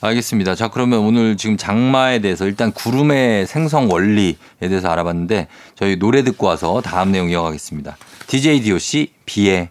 알겠습니다. 0.00 0.54
자, 0.54 0.68
그러면 0.68 1.00
오늘 1.00 1.36
지금 1.36 1.58
장마에 1.58 2.20
대해서 2.20 2.46
일단 2.46 2.72
구름의 2.72 3.46
생성 3.46 3.90
원리에 3.90 4.36
대해서 4.58 4.88
알아봤는데 4.88 5.48
저희 5.74 5.98
노래 5.98 6.24
듣고 6.24 6.46
와서 6.46 6.80
다음 6.80 7.12
내용 7.12 7.28
이어가겠습니다. 7.28 7.98
DJ 8.26 8.62
DOC 8.62 9.12
비에 9.26 9.68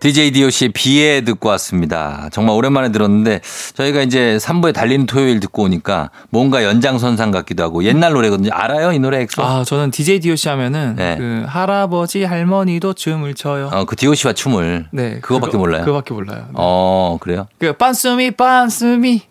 DJ 0.00 0.30
DOC의 0.30 0.68
비에 0.72 1.20
듣고 1.22 1.48
왔습니다. 1.50 2.28
정말 2.30 2.54
오랜만에 2.54 2.92
들었는데 2.92 3.40
저희가 3.74 4.02
이제 4.02 4.38
3부에 4.40 4.72
달리는 4.72 5.06
토요일 5.06 5.40
듣고 5.40 5.64
오니까 5.64 6.10
뭔가 6.30 6.62
연장선상 6.62 7.32
같기도 7.32 7.64
하고 7.64 7.82
옛날 7.82 8.12
노래거든요. 8.12 8.50
알아요? 8.52 8.92
이 8.92 8.98
노래 9.00 9.20
엑소? 9.22 9.42
아, 9.42 9.64
저는 9.64 9.90
DJ 9.90 10.20
DOC 10.20 10.48
하면은 10.50 10.94
네. 10.96 11.16
그 11.18 11.44
할아버지 11.48 12.22
할머니도 12.22 12.92
춤을 12.92 13.34
춰요. 13.34 13.70
어, 13.72 13.84
그 13.86 13.96
DOC와 13.96 14.34
춤을. 14.34 14.86
네. 14.92 15.18
그거밖에 15.20 15.50
그거- 15.52 15.58
몰라요? 15.58 15.84
그거밖에 15.84 16.14
몰라요. 16.14 16.44
네. 16.46 16.52
어, 16.54 17.18
그래요? 17.20 17.48
그 17.58 17.72
빤스미 17.72 18.30
빤스미 18.32 19.22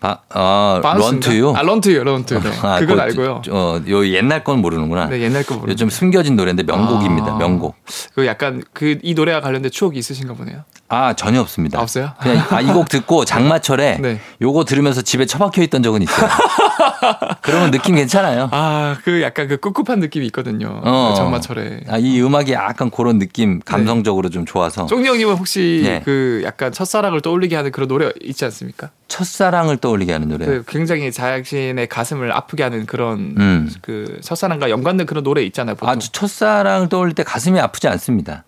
바, 0.00 0.20
어, 0.32 0.80
bounce인가? 0.82 1.10
Run 1.10 1.25
to 1.25 1.34
You? 1.34 1.54
아 1.56 1.62
런투유 1.62 2.04
런투유. 2.04 2.40
네. 2.40 2.48
아, 2.62 2.78
그건 2.78 2.86
그거 2.86 3.00
알고요. 3.00 3.42
저- 3.44 3.52
어, 3.52 3.80
요 3.88 4.06
옛날 4.06 4.44
건 4.44 4.60
모르는구나. 4.60 5.06
네 5.06 5.20
옛날 5.22 5.42
거 5.44 5.56
모르. 5.56 5.70
요즘 5.72 5.90
숨겨진 5.90 6.36
노래인데 6.36 6.62
명곡입니다. 6.62 7.34
아. 7.34 7.36
명곡. 7.38 7.74
그 8.14 8.24
약간 8.26 8.62
그 8.72 8.96
이 9.02 9.14
노래와 9.14 9.40
관련된 9.40 9.70
추억이 9.72 9.98
있으신가 9.98 10.34
보네요. 10.34 10.62
아 10.90 11.12
전혀 11.12 11.40
없습니다. 11.40 11.78
아, 11.78 11.82
없어요? 11.82 12.12
그냥 12.20 12.46
아, 12.50 12.60
이 12.62 12.66
곡 12.72 12.88
듣고 12.88 13.24
장마철에 13.26 13.98
네. 14.02 14.20
요거 14.40 14.64
들으면서 14.64 15.02
집에 15.02 15.26
처박혀 15.26 15.62
있던 15.64 15.82
적은 15.82 16.00
있어요. 16.02 16.28
그러면 17.42 17.70
느낌 17.70 17.94
괜찮아요. 17.96 18.48
아, 18.52 18.96
그 19.04 19.20
약간 19.22 19.48
그 19.48 19.58
꿉꿉한 19.60 20.00
느낌이 20.00 20.24
있거든요. 20.26 20.80
어. 20.82 21.10
그 21.10 21.16
장마철에. 21.16 21.80
아, 21.88 21.98
이 21.98 22.20
음악이 22.22 22.52
약간 22.52 22.90
그런 22.90 23.18
느낌 23.18 23.60
감성적으로 23.60 24.30
좀 24.30 24.46
좋아서 24.46 24.86
쫑디 24.86 25.08
형님은 25.08 25.34
혹시 25.34 25.82
네. 25.84 26.02
그 26.04 26.42
약간 26.44 26.72
첫사랑을 26.72 27.20
떠올리게 27.20 27.54
하는 27.56 27.70
그런 27.70 27.88
노래 27.88 28.10
있지 28.22 28.44
않습니까? 28.46 28.90
첫사랑을 29.08 29.76
떠올리게 29.78 30.12
하는 30.12 30.28
노래. 30.28 30.46
그 30.46 30.64
굉장히 30.66 31.12
자신의 31.12 31.86
가슴을 31.88 32.32
아프게 32.32 32.62
하는 32.62 32.86
그런 32.86 33.34
음. 33.38 33.70
그 33.82 34.20
첫사랑과 34.22 34.70
연관된 34.70 35.06
그런 35.06 35.22
노래 35.24 35.42
있잖아요. 35.42 35.74
보통. 35.76 35.88
아, 35.90 35.98
저 35.98 36.10
첫사랑을 36.12 36.88
떠올릴 36.88 37.14
때 37.14 37.22
가슴이 37.24 37.58
아프지 37.60 37.88
않습니다. 37.88 38.44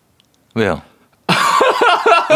왜요? 0.55 0.83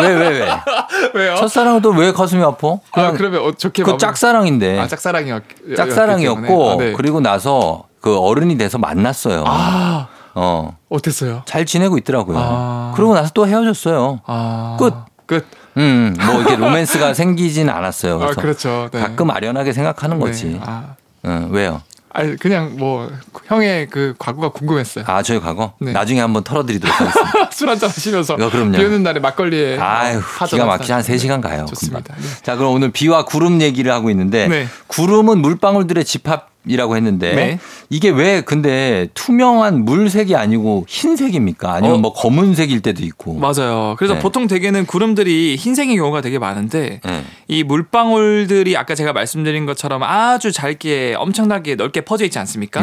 왜, 0.03 0.09
왜, 0.14 0.28
왜? 0.40 0.49
왜요? 1.14 1.36
첫사랑을 1.36 1.82
또왜 1.82 2.12
가슴이 2.12 2.42
아파? 2.42 2.76
아, 2.92 3.12
그러면 3.12 3.42
어, 3.42 3.53
좋게 3.53 3.82
그 3.82 3.90
마무리- 3.90 3.99
짝사랑인데. 3.99 4.78
아, 4.80 4.86
짝사랑이었 4.88 5.42
짝사랑이었고, 5.76 6.70
아, 6.70 6.76
네. 6.76 6.92
그리고 6.92 7.20
나서 7.20 7.84
그 8.01 8.18
어른이 8.18 8.59
돼서 8.59 8.78
만났어요. 8.78 9.45
아, 9.47 10.09
어. 10.34 10.76
어땠어요? 10.88 11.42
잘 11.47 11.64
지내고 11.66 11.97
있더라고요. 11.99 12.36
아. 12.38 12.92
그러고 12.95 13.14
나서 13.14 13.30
또 13.34 13.47
헤어졌어요. 13.47 14.20
아, 14.26 14.76
끝. 14.78 14.95
끝. 15.26 15.47
음, 15.76 16.14
뭐 16.24 16.40
이렇게 16.40 16.57
로맨스가 16.57 17.14
생기진 17.14 17.68
않았어요. 17.70 18.16
아, 18.16 18.18
그래서 18.18 18.40
그렇죠. 18.40 18.88
네. 18.92 19.01
가끔 19.01 19.30
아련하게 19.30 19.72
생각하는 19.72 20.18
네. 20.18 20.24
거지. 20.24 20.61
아, 20.62 20.95
응, 21.24 21.49
왜요? 21.51 21.80
아니 22.17 22.37
그냥 22.37 22.77
뭐 22.79 23.11
형의 23.47 23.89
그 23.91 24.15
과거가 24.19 24.51
궁금했어요. 24.51 25.05
아, 25.09 25.21
저희 25.23 25.41
과거? 25.41 25.75
네. 25.81 25.91
나중에 25.91 26.21
한번 26.21 26.45
털어드리도록 26.45 27.01
하겠습니다. 27.01 27.51
술 27.51 27.69
한잔 27.69 27.91
하시면서 27.91 28.35
어, 28.35 28.51
그럼요. 28.51 28.79
비 28.79 28.85
오는 28.85 29.03
날에 29.03 29.19
막걸리에 29.19 29.79
아유, 29.79 30.21
기가. 30.49 30.65
막히게 30.65 30.93
한 30.93 31.03
3시간 31.03 31.43
가요. 31.43 31.67
좋습니다. 31.71 32.15
네. 32.15 32.23
자, 32.45 32.55
그럼 32.55 32.73
오늘 32.73 32.93
비와 32.93 33.25
구름 33.25 33.61
얘기를 33.61 33.91
하고 33.93 34.11
있는데 34.11 34.47
네. 34.47 34.69
구름은 34.87 35.39
물방울들의 35.39 36.05
집합 36.05 36.53
이라고 36.67 36.97
했는데 36.97 37.35
네. 37.35 37.59
이게 37.91 38.09
왜 38.09 38.41
근데 38.41 39.09
투명한 39.15 39.85
물색이 39.85 40.35
아니고 40.35 40.87
흰색입니까? 40.89 41.73
아니면 41.73 41.97
어. 41.97 41.99
뭐 41.99 42.12
검은색일 42.12 42.81
때도 42.81 43.03
있고. 43.05 43.35
맞아요. 43.35 43.95
그래서 43.99 44.15
네. 44.15 44.21
보통 44.21 44.47
대개는 44.47 44.87
구름들이 44.87 45.57
흰색의 45.57 45.97
경우가 45.97 46.21
되게 46.21 46.39
많은데 46.39 47.01
네. 47.05 47.25
이 47.49 47.62
물방울들이 47.65 48.77
아까 48.77 48.95
제가 48.95 49.12
말씀드린 49.12 49.67
것처럼 49.67 50.03
아주 50.03 50.53
잘게 50.53 51.15
엄청나게 51.19 51.75
넓게 51.75 52.01
퍼져 52.03 52.25
있지 52.25 52.39
않습니까? 52.39 52.83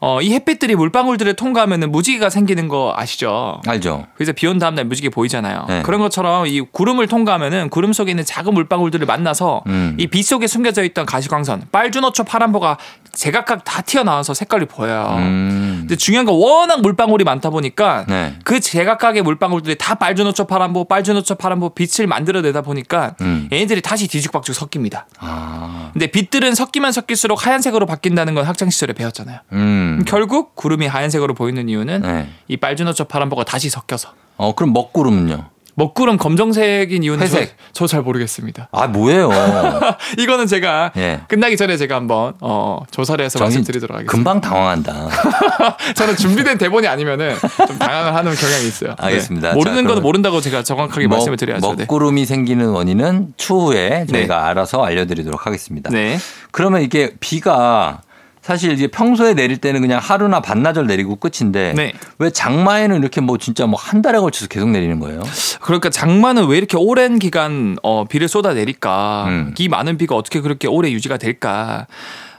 네. 0.00 0.06
어, 0.06 0.20
이 0.22 0.32
햇빛들이 0.32 0.74
물방울들을 0.76 1.34
통과하면 1.34 1.90
무지개가 1.90 2.30
생기는 2.30 2.68
거 2.68 2.94
아시죠? 2.96 3.60
알죠. 3.66 4.06
그래서 4.14 4.32
비 4.32 4.46
온 4.46 4.58
다음날 4.58 4.84
무지개 4.84 5.08
보이잖아요. 5.08 5.64
네. 5.68 5.82
그런 5.82 6.00
것처럼 6.00 6.46
이 6.46 6.60
구름을 6.60 7.06
통과하면은 7.08 7.68
구름 7.70 7.92
속에 7.92 8.12
있는 8.12 8.24
작은 8.24 8.54
물방울들을 8.54 9.04
만나서 9.06 9.62
음. 9.66 9.96
이빛 9.98 10.24
속에 10.24 10.46
숨겨져 10.46 10.82
있던 10.84 11.04
가시광선, 11.06 11.68
빨주노초 11.72 12.24
파란보가 12.24 12.78
제각각 13.16 13.64
다 13.64 13.82
튀어나와서 13.82 14.34
색깔이 14.34 14.66
보여요. 14.66 15.16
음. 15.18 15.76
근데 15.80 15.96
중요한 15.96 16.26
건 16.26 16.36
워낙 16.36 16.80
물방울이 16.82 17.24
많다 17.24 17.50
보니까 17.50 18.04
네. 18.08 18.34
그 18.44 18.60
제각각의 18.60 19.22
물방울들이 19.22 19.76
다 19.78 19.94
빨주노초 19.94 20.46
파란보, 20.46 20.84
빨주노초 20.84 21.36
파란보 21.36 21.70
빛을 21.70 22.06
만들어내다 22.06 22.62
보니까 22.62 23.16
음. 23.22 23.48
얘네들이 23.50 23.80
다시 23.80 24.06
뒤죽박죽 24.06 24.54
섞입니다. 24.54 25.06
아. 25.18 25.90
근데 25.92 26.08
빛들은 26.08 26.54
섞이면 26.54 26.92
섞일수록 26.92 27.46
하얀색으로 27.46 27.86
바뀐다는 27.86 28.34
건 28.34 28.44
학창 28.44 28.68
시절에 28.70 28.92
배웠잖아요. 28.92 29.40
음. 29.52 30.04
결국 30.06 30.54
구름이 30.54 30.86
하얀색으로 30.86 31.34
보이는 31.34 31.68
이유는 31.68 32.02
네. 32.02 32.28
이 32.48 32.56
빨주노초 32.58 33.04
파란보가 33.04 33.44
다시 33.44 33.70
섞여서 33.70 34.12
어, 34.36 34.54
그럼 34.54 34.72
먹구름은요? 34.74 35.55
먹구름 35.76 36.16
검정색인 36.16 37.02
이유는 37.02 37.22
회색. 37.22 37.54
저 37.72 37.86
잘 37.86 38.00
모르겠습니다. 38.02 38.68
아, 38.72 38.86
뭐예요? 38.86 39.30
이거는 40.18 40.46
제가 40.46 40.92
예. 40.96 41.20
끝나기 41.28 41.56
전에 41.56 41.76
제가 41.76 41.94
한번 41.94 42.32
어, 42.40 42.80
조사를 42.90 43.22
해서 43.24 43.38
말씀드리도록 43.38 43.94
하겠습니다. 43.94 44.10
금방 44.10 44.40
당황한다. 44.40 45.08
저는 45.94 46.16
준비된 46.16 46.56
대본이 46.58 46.86
아니면은 46.88 47.36
좀 47.68 47.78
당황을 47.78 48.14
하는 48.14 48.34
경향이 48.34 48.66
있어요. 48.66 48.94
알겠습니다. 48.98 49.50
네. 49.50 49.54
모르는 49.54 49.76
자, 49.76 49.82
그러면 49.82 50.02
모른다고 50.02 50.40
제가 50.40 50.62
정확하게 50.62 51.06
먹- 51.06 51.16
말씀을 51.16 51.36
드려야죠. 51.36 51.68
네. 51.76 51.82
먹구름이 51.82 52.24
생기는 52.24 52.66
원인은 52.70 53.34
추후에 53.36 54.06
저희가 54.10 54.46
알아서 54.48 54.82
알려드리도록 54.82 55.46
하겠습니다. 55.46 55.90
네. 55.90 56.18
그러면 56.50 56.80
이게 56.82 57.12
비가 57.20 58.00
사실 58.46 58.70
이제 58.70 58.86
평소에 58.86 59.34
내릴 59.34 59.56
때는 59.56 59.80
그냥 59.80 59.98
하루나 60.00 60.38
반나절 60.38 60.86
내리고 60.86 61.16
끝인데 61.16 61.72
네. 61.74 61.92
왜 62.20 62.30
장마에는 62.30 62.96
이렇게 62.96 63.20
뭐 63.20 63.38
진짜 63.38 63.66
뭐 63.66 63.76
한 63.76 64.02
달에 64.02 64.20
걸쳐서 64.20 64.46
계속 64.46 64.70
내리는 64.70 65.00
거예요? 65.00 65.20
그러니까 65.60 65.90
장마는 65.90 66.46
왜 66.46 66.56
이렇게 66.58 66.76
오랜 66.76 67.18
기간 67.18 67.76
어, 67.82 68.04
비를 68.04 68.28
쏟아 68.28 68.54
내릴까? 68.54 69.24
음. 69.26 69.54
이 69.58 69.68
많은 69.68 69.98
비가 69.98 70.14
어떻게 70.14 70.40
그렇게 70.40 70.68
오래 70.68 70.92
유지가 70.92 71.16
될까? 71.16 71.88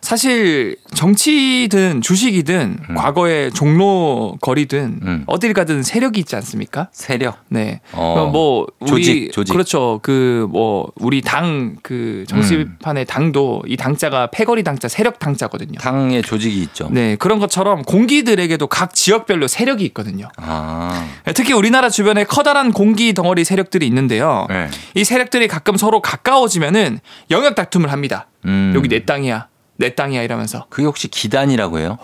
사실 0.01 0.77
정치든 0.93 2.01
주식이든 2.01 2.95
과거의 2.95 3.51
종로 3.51 4.37
거리든 4.41 4.99
음. 5.03 5.23
어딜 5.27 5.53
가든 5.53 5.83
세력이 5.83 6.19
있지 6.19 6.35
않습니까? 6.35 6.87
세력. 6.91 7.37
네. 7.49 7.81
어. 7.93 8.29
뭐 8.31 8.67
우리 8.79 8.89
조직, 8.89 9.31
조직. 9.31 9.53
그렇죠. 9.53 9.99
그 10.03 10.47
뭐 10.51 10.91
우리 10.95 11.21
당 11.21 11.75
그 11.83 12.25
정치판의 12.27 13.05
당도 13.05 13.63
이 13.67 13.77
당자가 13.77 14.27
패거리 14.27 14.63
당자, 14.63 14.87
세력 14.87 15.19
당자거든요. 15.19 15.79
당의 15.79 16.21
조직이 16.21 16.61
있죠. 16.63 16.89
네, 16.91 17.15
그런 17.15 17.39
것처럼 17.39 17.83
공기들에게도 17.83 18.67
각 18.67 18.93
지역별로 18.93 19.47
세력이 19.47 19.85
있거든요. 19.85 20.29
아. 20.37 21.07
특히 21.35 21.53
우리나라 21.53 21.89
주변에 21.89 22.23
커다란 22.23 22.71
공기 22.71 23.13
덩어리 23.13 23.43
세력들이 23.45 23.85
있는데요. 23.87 24.47
네. 24.49 24.67
이 24.95 25.03
세력들이 25.03 25.47
가끔 25.47 25.77
서로 25.77 26.01
가까워지면은 26.01 26.99
영역 27.31 27.55
다툼을 27.55 27.91
합니다. 27.91 28.27
음. 28.45 28.73
여기 28.75 28.87
내 28.87 29.05
땅이야. 29.05 29.47
내 29.77 29.95
땅이야 29.95 30.21
이러면서. 30.23 30.65
그게 30.69 30.85
혹시 30.85 31.07
기단이라고 31.07 31.79
해요? 31.79 31.97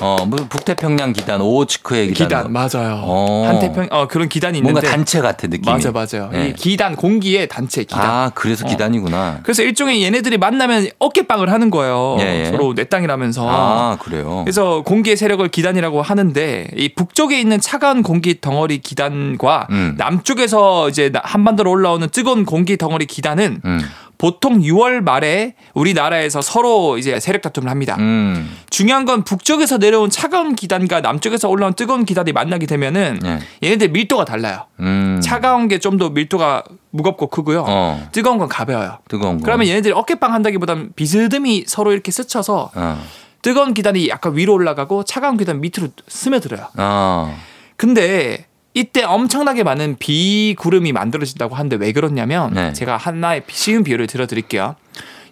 어, 0.00 0.24
뭐 0.26 0.38
북태평양 0.48 1.12
기단, 1.12 1.40
오호츠크의 1.40 2.08
기단. 2.12 2.28
기단 2.46 2.52
맞아요. 2.52 3.00
어. 3.04 3.44
한태평 3.46 3.88
어 3.90 4.06
그런 4.08 4.28
기단이 4.28 4.60
뭔가 4.60 4.80
있는데 4.80 4.96
단체 4.96 5.20
같아 5.20 5.46
느낌이. 5.48 5.70
맞아 5.70 5.90
맞아요. 5.92 6.30
네. 6.32 6.48
이 6.48 6.52
기단 6.52 6.94
공기의 6.96 7.48
단체 7.48 7.82
기단. 7.84 8.00
아, 8.04 8.30
그래서 8.34 8.64
어. 8.66 8.68
기단이구나. 8.68 9.40
그래서 9.42 9.62
일종의 9.62 10.02
얘네들이 10.02 10.38
만나면 10.38 10.88
어깨빵을 10.98 11.50
하는 11.52 11.70
거예요. 11.70 12.16
예, 12.20 12.42
예. 12.46 12.50
서로 12.50 12.74
내 12.74 12.84
땅이라면서. 12.84 13.46
아, 13.48 13.96
그래요. 14.00 14.42
그래서 14.44 14.82
공기의 14.82 15.16
세력을 15.16 15.46
기단이라고 15.48 16.02
하는데 16.02 16.68
이 16.76 16.88
북쪽에 16.94 17.38
있는 17.40 17.60
차가운 17.60 18.02
공기 18.02 18.40
덩어리 18.40 18.78
기단과 18.78 19.66
음. 19.70 19.94
남쪽에서 19.98 20.88
이제 20.88 21.10
나- 21.10 21.20
한반도로 21.24 21.70
올라오는 21.70 22.08
뜨거운 22.10 22.44
공기 22.44 22.76
덩어리 22.76 23.06
기단은 23.06 23.60
음. 23.64 23.80
보통 24.18 24.60
6월 24.60 25.00
말에 25.00 25.54
우리나라에서 25.74 26.40
서로 26.40 26.98
이제 26.98 27.20
세력 27.20 27.40
다툼을 27.40 27.70
합니다. 27.70 27.94
음. 28.00 28.50
중요한 28.68 29.04
건 29.04 29.22
북쪽에서 29.22 29.78
내 29.78 29.87
려온 29.90 30.10
차가운 30.10 30.54
기단과 30.54 31.00
남쪽에서 31.00 31.48
올라온 31.48 31.74
뜨거운 31.74 32.04
기단이 32.04 32.32
만나게 32.32 32.66
되면은 32.66 33.18
네. 33.22 33.38
얘네들 33.62 33.88
밀도가 33.90 34.24
달라요. 34.24 34.66
음. 34.80 35.20
차가운 35.22 35.68
게 35.68 35.78
좀 35.78 35.98
더 35.98 36.10
밀도가 36.10 36.64
무겁고 36.90 37.26
크고요. 37.28 37.64
어. 37.66 38.08
뜨거운 38.12 38.38
건 38.38 38.48
가벼워요. 38.48 38.98
뜨거운 39.08 39.38
거. 39.38 39.44
그러면 39.44 39.66
얘네들이 39.68 39.92
어깨빵 39.94 40.32
한다기보다는 40.32 40.92
비스듬히 40.96 41.64
서로 41.66 41.92
이렇게 41.92 42.10
스쳐서 42.10 42.70
어. 42.74 43.02
뜨거운 43.42 43.74
기단이 43.74 44.08
약간 44.08 44.36
위로 44.36 44.54
올라가고 44.54 45.04
차가운 45.04 45.36
기단 45.36 45.60
밑으로 45.60 45.88
스며들어요. 46.08 46.68
어. 46.76 47.36
근데 47.76 48.46
이때 48.74 49.02
엄청나게 49.02 49.62
많은 49.64 49.96
비구름이 49.98 50.92
만들어진다고 50.92 51.54
하는데 51.56 51.76
왜 51.76 51.92
그렇냐면 51.92 52.52
네. 52.52 52.72
제가 52.72 52.96
하나의 52.96 53.42
쉬운 53.48 53.82
비유를 53.82 54.06
들어드릴게요. 54.06 54.76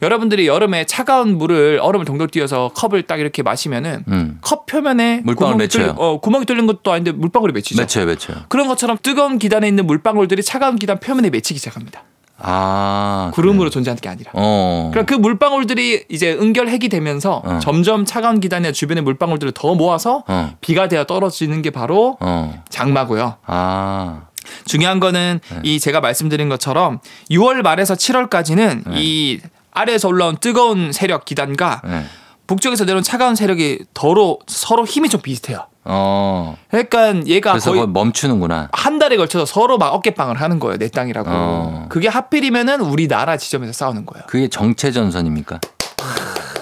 여러분들이 0.03 0.47
여름에 0.47 0.85
차가운 0.87 1.39
물을 1.39 1.79
얼음을 1.81 2.05
동동 2.05 2.27
띄워서 2.29 2.73
컵을 2.75 3.05
딱 3.05 3.21
이렇게 3.21 3.43
마시면은 3.43 4.05
음. 4.09 4.39
컵 4.43 4.67
표면에 4.67 5.23
물방울 5.25 5.57
맺혀요. 5.57 5.95
어, 5.97 6.21
구멍이 6.21 6.47
뚫린 6.47 6.67
것도 6.67 6.93
아닌데 6.93 7.13
물방울이 7.13 7.53
맺히죠. 7.53 7.81
맺혀요, 7.81 8.07
맺혀요. 8.07 8.37
그런 8.49 8.69
것처럼 8.69 8.99
뜨거운 9.03 9.39
기단에 9.39 9.69
있는 9.69 9.87
물방울들이 9.87 10.43
차가운 10.43 10.77
기단 10.77 11.01
표면에 11.01 11.31
맺히기 11.31 11.59
시작합니다. 11.59 12.05
아. 12.39 13.31
구름으로 13.35 13.71
존재하는 13.71 14.01
게 14.01 14.09
아니라. 14.09 14.31
어. 14.35 14.91
그럼 14.93 15.07
그 15.07 15.15
물방울들이 15.15 16.05
이제 16.09 16.33
은결핵이 16.33 16.89
되면서 16.89 17.43
어. 17.45 17.59
점점 17.61 18.05
차가운 18.05 18.41
기단의 18.41 18.73
주변의 18.73 19.03
물방울들을 19.05 19.53
더 19.53 19.75
모아서 19.75 20.25
어. 20.29 20.53
비가 20.61 20.89
되어 20.89 21.05
떨어지는 21.05 21.63
게 21.63 21.71
바로 21.71 22.19
어. 22.21 22.63
장마고요. 22.69 23.37
아. 23.47 24.23
중요한 24.65 25.01
거는 25.01 25.41
네. 25.49 25.61
이 25.65 25.81
제가 25.81 26.01
말씀드린 26.01 26.49
것처럼 26.49 27.01
6월 27.31 27.63
말에서 27.63 27.95
7월까지는 27.95 28.83
네. 28.91 28.95
이 28.97 29.41
아래에서 29.77 30.09
올라온 30.09 30.37
뜨거운 30.39 30.91
세력 30.93 31.27
기단과 31.27 31.83
네. 31.85 32.05
북쪽에서 32.47 32.85
내려온 32.85 33.03
차가운 33.03 33.35
세력이 33.35 33.87
더러 33.93 34.39
서로 34.47 34.85
힘이 34.87 35.09
좀 35.09 35.21
비슷해요. 35.21 35.67
어. 35.85 36.57
그러니까 36.71 37.15
얘가 37.27 37.53
그래서 37.53 37.73
거의 37.73 37.87
멈추는구나. 37.87 38.71
한 38.73 38.99
달에 38.99 39.17
걸쳐서 39.17 39.45
서로 39.45 39.79
막 39.79 39.89
어깨빵을 39.95 40.41
하는 40.41 40.59
거예요. 40.59 40.79
내 40.79 40.89
땅이라고. 40.89 41.29
어. 41.31 41.87
그게 41.89 42.09
하필이면은 42.09 42.81
우리나라 42.81 43.37
지점에서 43.37 43.73
싸우는 43.73 44.07
거예요. 44.07 44.25
그게 44.27 44.49
정체 44.49 44.91
전선입니까? 44.91 45.61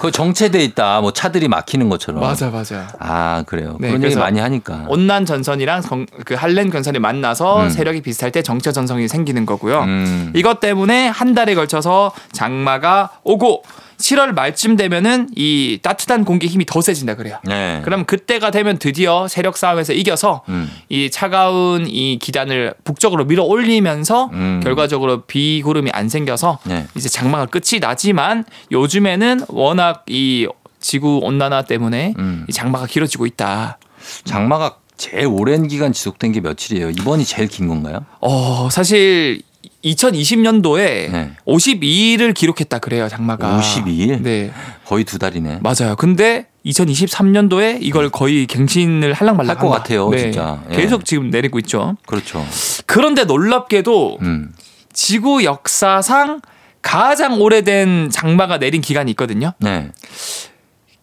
그 0.05 0.11
정체돼 0.11 0.62
있다. 0.64 1.00
뭐 1.00 1.12
차들이 1.12 1.48
막히는 1.48 1.88
것처럼. 1.88 2.20
맞아 2.20 2.50
맞아. 2.50 2.88
아, 2.98 3.42
그래요. 3.46 3.76
네, 3.80 3.88
그런 3.88 4.05
얘기 4.05 4.14
많이 4.16 4.38
하니까. 4.38 4.84
온난 4.88 5.24
전선이랑 5.24 5.80
건- 5.82 6.07
그 6.26 6.34
한렌 6.34 6.70
전선이 6.70 6.98
만나서 6.98 7.62
음. 7.64 7.70
세력이 7.70 8.02
비슷할 8.02 8.30
때 8.30 8.42
정체 8.42 8.70
전선이 8.72 9.09
생기는 9.09 9.46
거고요. 9.46 9.80
음. 9.80 10.32
이것 10.34 10.61
때문에 10.61 11.09
한 11.09 11.34
달에 11.34 11.55
걸쳐서 11.55 12.12
장마가 12.32 13.11
오고 13.24 13.62
7월 13.99 14.32
말쯤 14.32 14.76
되면은 14.76 15.30
이 15.36 15.78
따뜻한 15.82 16.24
공기 16.24 16.47
힘이 16.47 16.64
더 16.66 16.80
세진다 16.80 17.14
그래요. 17.14 17.38
네. 17.45 17.80
그럼 17.84 18.05
그때가 18.05 18.51
되면 18.51 18.78
드디어 18.78 19.28
세력 19.28 19.57
싸움에서 19.57 19.92
이겨서 19.92 20.42
음. 20.49 20.70
이 20.88 21.11
차가운 21.11 21.86
이 21.88 22.18
기단을 22.20 22.74
북쪽으로 22.84 23.24
밀어 23.24 23.45
올리면서 23.45 24.30
음. 24.32 24.61
결과적으로 24.62 25.22
비구름이 25.22 25.90
안 25.92 26.09
생겨서 26.09 26.59
네. 26.64 26.86
이제 26.97 27.09
장마가 27.09 27.47
끝이 27.47 27.80
나지만 27.80 28.45
요즘에는 28.72 29.47
워낙 29.49 30.05
이 30.09 30.49
지구 30.80 31.20
온난화 31.22 31.62
때문에 31.62 32.14
음. 32.18 32.45
이 32.49 32.53
장마가 32.53 32.86
길어지고 32.86 33.26
있다. 33.26 33.78
장마가 34.24 34.76
제일 34.97 35.26
오랜 35.26 35.66
기간 35.66 35.92
지속된 35.92 36.32
게 36.32 36.40
며칠이에요? 36.40 36.90
이번이 36.90 37.24
제일 37.24 37.49
긴 37.49 37.68
건가요? 37.68 38.05
어 38.20 38.68
사실 38.70 39.42
2020년도에 39.85 41.11
네. 41.11 41.32
52일을 41.47 42.35
기록했다 42.35 42.78
그래요 42.78 43.09
장마가. 43.09 43.61
52일? 43.61 44.22
네 44.22 44.53
거의 44.85 45.05
두 45.05 45.18
달이네. 45.18 45.61
맞아요. 45.62 45.97
근데 45.97 46.47
2023년도에 46.66 47.78
이걸 47.80 48.09
거의 48.11 48.47
갱신을 48.47 49.12
할랑말랑 49.12 49.57
할것. 49.57 49.70
같아요, 49.70 50.11
진짜. 50.16 50.62
예. 50.70 50.76
계속 50.76 51.05
지금 51.05 51.30
내리고 51.30 51.59
있죠. 51.61 51.97
그렇죠. 52.07 52.45
그런데 52.87 53.24
놀랍게도 53.24 54.18
음. 54.22 54.53
지구 54.93 55.45
역사상 55.45 56.41
가장 56.80 57.41
오래된 57.41 58.11
장마가 58.11 58.59
내린 58.59 58.80
기간이 58.80 59.11
있거든요. 59.12 59.53
네. 59.59 59.91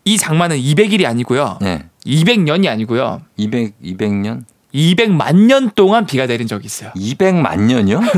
이 0.06 0.18
장마는 0.18 0.58
200일이 0.58 1.06
아니고요. 1.06 1.60
네. 1.62 1.86
200년이 2.06 2.68
아니고요. 2.68 3.22
200, 3.38 3.80
200년? 3.84 4.44
200만 4.74 5.36
년 5.36 5.72
동안 5.76 6.06
비가 6.06 6.28
내린 6.28 6.48
적이 6.48 6.66
있어요. 6.66 6.92
200만 6.96 7.60
년이요? 7.62 8.02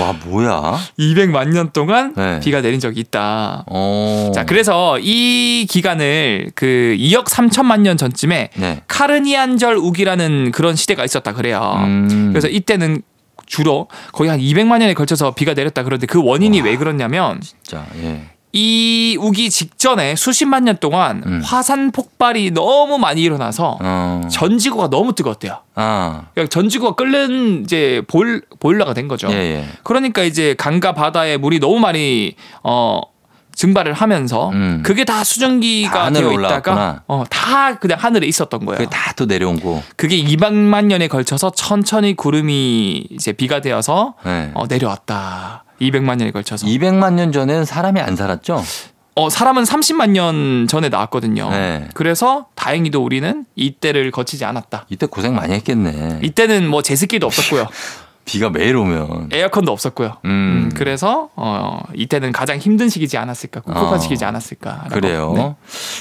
와, 0.00 0.12
뭐야? 0.24 0.78
200만 0.98 1.48
년 1.48 1.70
동안 1.72 2.14
네. 2.16 2.40
비가 2.40 2.60
내린 2.60 2.80
적이 2.80 3.00
있다. 3.00 3.64
어. 3.66 4.32
자, 4.34 4.44
그래서 4.44 4.98
이 5.00 5.66
기간을 5.68 6.52
그 6.54 6.96
2억 6.98 7.26
3천만 7.26 7.80
년 7.80 7.96
전쯤에 7.96 8.50
네. 8.56 8.80
카르니안절 8.88 9.76
우기라는 9.76 10.52
그런 10.52 10.74
시대가 10.76 11.04
있었다 11.04 11.32
그래요. 11.32 11.74
음. 11.78 12.30
그래서 12.30 12.48
이때는 12.48 13.02
주로 13.46 13.88
거의 14.12 14.30
한 14.30 14.40
200만 14.40 14.78
년에 14.78 14.94
걸쳐서 14.94 15.32
비가 15.34 15.54
내렸다 15.54 15.82
그런데 15.82 16.06
그 16.06 16.22
원인이 16.22 16.60
왜 16.62 16.76
그렇냐면 16.76 17.40
진짜, 17.42 17.86
예. 17.96 18.22
이 18.56 19.18
우기 19.20 19.50
직전에 19.50 20.14
수십만 20.14 20.64
년 20.64 20.76
동안 20.78 21.24
음. 21.26 21.42
화산 21.44 21.90
폭발이 21.90 22.52
너무 22.52 22.98
많이 22.98 23.20
일어나서 23.20 23.78
어. 23.82 24.20
전 24.30 24.58
지구가 24.58 24.90
너무 24.90 25.12
뜨거웠대요. 25.12 25.58
아. 25.74 26.26
그러니까 26.32 26.50
전 26.50 26.68
지구가 26.68 26.94
끓는 26.94 27.64
이제 27.64 28.02
보일, 28.06 28.42
보일러가 28.60 28.94
된 28.94 29.08
거죠. 29.08 29.28
예, 29.32 29.34
예. 29.34 29.64
그러니까 29.82 30.22
이제 30.22 30.54
강과 30.56 30.92
바다에 30.92 31.36
물이 31.36 31.58
너무 31.58 31.80
많이 31.80 32.36
어 32.62 33.00
증발을 33.54 33.92
하면서 33.92 34.50
음. 34.50 34.82
그게 34.84 35.04
다다 35.04 35.24
수증기가 35.24 36.06
하늘에 36.06 36.28
되어. 36.28 36.32
있다가 36.32 37.02
어 37.06 37.24
다 37.30 37.78
그냥 37.78 37.98
하늘에 38.00 38.26
있었던 38.26 38.64
거예요. 38.66 38.78
그게 38.78 38.90
다 38.90 39.12
또 39.16 39.26
내려온 39.26 39.60
거. 39.60 39.80
그게 39.96 40.16
200만 40.22 40.86
년에 40.86 41.06
걸쳐서 41.06 41.50
천천히 41.52 42.14
구름이 42.16 43.06
이제 43.12 43.32
비가 43.32 43.60
되어서 43.60 44.14
네. 44.24 44.50
어, 44.54 44.66
내려왔다. 44.66 45.64
200만 45.80 46.16
년에 46.16 46.32
걸쳐서. 46.32 46.66
200만 46.66 47.12
년 47.14 47.30
전엔 47.30 47.64
사람이 47.64 48.00
안 48.00 48.16
살았죠? 48.16 48.60
어, 49.16 49.30
사람은 49.30 49.62
30만 49.62 50.10
년 50.10 50.66
전에 50.68 50.88
나왔거든요. 50.88 51.48
네. 51.50 51.88
그래서 51.94 52.46
다행히도 52.56 53.04
우리는 53.04 53.44
이때를 53.54 54.10
거치지 54.10 54.44
않았다. 54.44 54.86
이때 54.88 55.06
고생 55.06 55.36
많이 55.36 55.54
했겠네. 55.54 56.18
이때는 56.24 56.68
뭐 56.68 56.82
제습기도 56.82 57.26
없었고요. 57.26 57.68
비가 58.24 58.50
매일 58.50 58.76
오면. 58.76 59.28
에어컨도 59.32 59.70
없었고요. 59.72 60.16
음. 60.24 60.30
음, 60.30 60.70
그래서 60.74 61.28
어, 61.36 61.80
이때는 61.94 62.32
가장 62.32 62.58
힘든 62.58 62.88
시기지 62.88 63.16
않았을까, 63.16 63.60
꿉꿉한 63.60 63.94
어. 63.94 63.98
시기지 63.98 64.24
않았을까. 64.24 64.86
그래요. 64.90 65.32
네. 65.36 65.54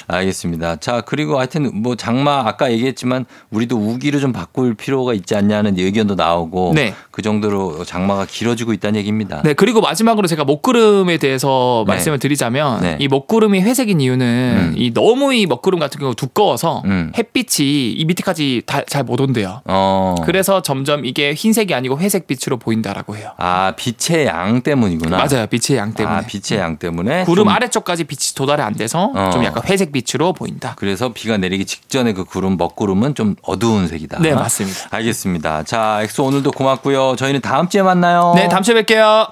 알겠습니다. 0.08 0.78
자, 0.78 1.02
그리고 1.02 1.38
하여튼 1.38 1.70
뭐 1.82 1.96
장마 1.96 2.44
아까 2.46 2.72
얘기했지만 2.72 3.26
우리도 3.52 3.78
우기를 3.78 4.20
좀 4.20 4.32
바꿀 4.32 4.74
필요가 4.74 5.14
있지 5.14 5.36
않냐는 5.36 5.78
의견도 5.78 6.16
나오고 6.16 6.74
네. 6.76 6.94
그 7.12 7.22
정도로 7.22 7.84
장마가 7.86 8.26
길어지고 8.26 8.74
있다는 8.74 9.00
얘기입니다. 9.00 9.42
네, 9.44 9.54
그리고 9.54 9.82
마지막으로 9.82 10.28
제가 10.28 10.46
먹구름에 10.46 11.18
대해서 11.18 11.84
네. 11.88 11.94
말씀을 11.94 12.20
드리자면 12.20 12.82
네. 12.82 12.98
이 13.00 13.08
먹구름이 13.08 13.62
회색인 13.62 14.00
이유는 14.02 14.26
음. 14.26 14.74
이 14.78 14.94
너무 14.94 15.34
이 15.34 15.46
먹구름 15.46 15.80
같은 15.80 16.00
경우 16.00 16.16
두꺼워서 16.16 16.82
음. 16.86 17.12
햇빛이 17.18 17.92
이 17.92 18.06
밑에까지 18.06 18.64
잘 18.88 19.04
못 19.04 19.20
온대요. 19.20 19.60
어. 19.66 20.16
그래서 20.24 20.62
점점 20.62 21.04
이게 21.06 21.34
흰색이 21.34 21.74
아니고 21.74 22.00
회색 22.00 22.13
빛으로 22.22 22.58
보인다라고 22.58 23.18
해요. 23.18 23.32
아, 23.38 23.74
빛의 23.76 24.28
양 24.28 24.62
때문이구나. 24.62 25.18
맞아요. 25.18 25.48
빛의 25.48 25.78
양 25.78 25.94
때문에. 25.94 26.16
아, 26.18 26.22
빛의 26.22 26.60
양 26.60 26.78
때문에 26.78 27.24
구름 27.26 27.46
좀 27.46 27.50
아래쪽까지 27.50 28.06
빛이 28.06 28.36
도달이 28.36 28.62
안 28.62 28.74
돼서 28.74 29.12
어. 29.14 29.30
좀 29.32 29.44
약간 29.44 29.64
회색 29.66 29.92
빛으로 29.92 30.34
보인다. 30.34 30.74
그래서 30.78 31.12
비가 31.14 31.38
내리기 31.38 31.66
직전에 31.66 32.14
그 32.14 32.24
구름 32.26 32.58
먹구름은 32.58 33.16
좀 33.16 33.36
어두운 33.42 33.88
색이다. 33.88 34.20
네, 34.20 34.34
맞습니다. 34.34 34.88
알겠습니다. 34.92 35.64
자, 35.64 36.00
엑소 36.04 36.24
오늘도 36.26 36.52
고맙고요. 36.52 37.16
저희는 37.18 37.42
다음 37.42 37.68
주에 37.70 37.82
만나요. 37.82 38.34
네, 38.36 38.48
다음 38.48 38.64
주에 38.64 38.82
뵐게요. 38.82 39.32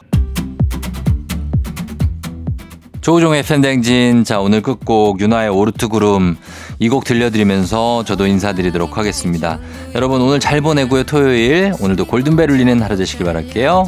조우종의 3.01 3.43
팬댕진. 3.43 4.23
자, 4.23 4.39
오늘 4.39 4.61
끝곡 4.61 5.19
윤아의 5.21 5.49
오르트 5.49 5.87
구름 5.87 6.37
이 6.81 6.89
곡 6.89 7.03
들려드리면서 7.03 8.03
저도 8.05 8.25
인사드리도록 8.25 8.97
하겠습니다. 8.97 9.59
여러분 9.93 10.19
오늘 10.19 10.39
잘 10.39 10.61
보내고요. 10.61 11.03
토요일 11.03 11.73
오늘도 11.79 12.05
골든벨 12.05 12.49
울리는 12.49 12.81
하루 12.81 12.97
되시길 12.97 13.23
바랄게요. 13.23 13.87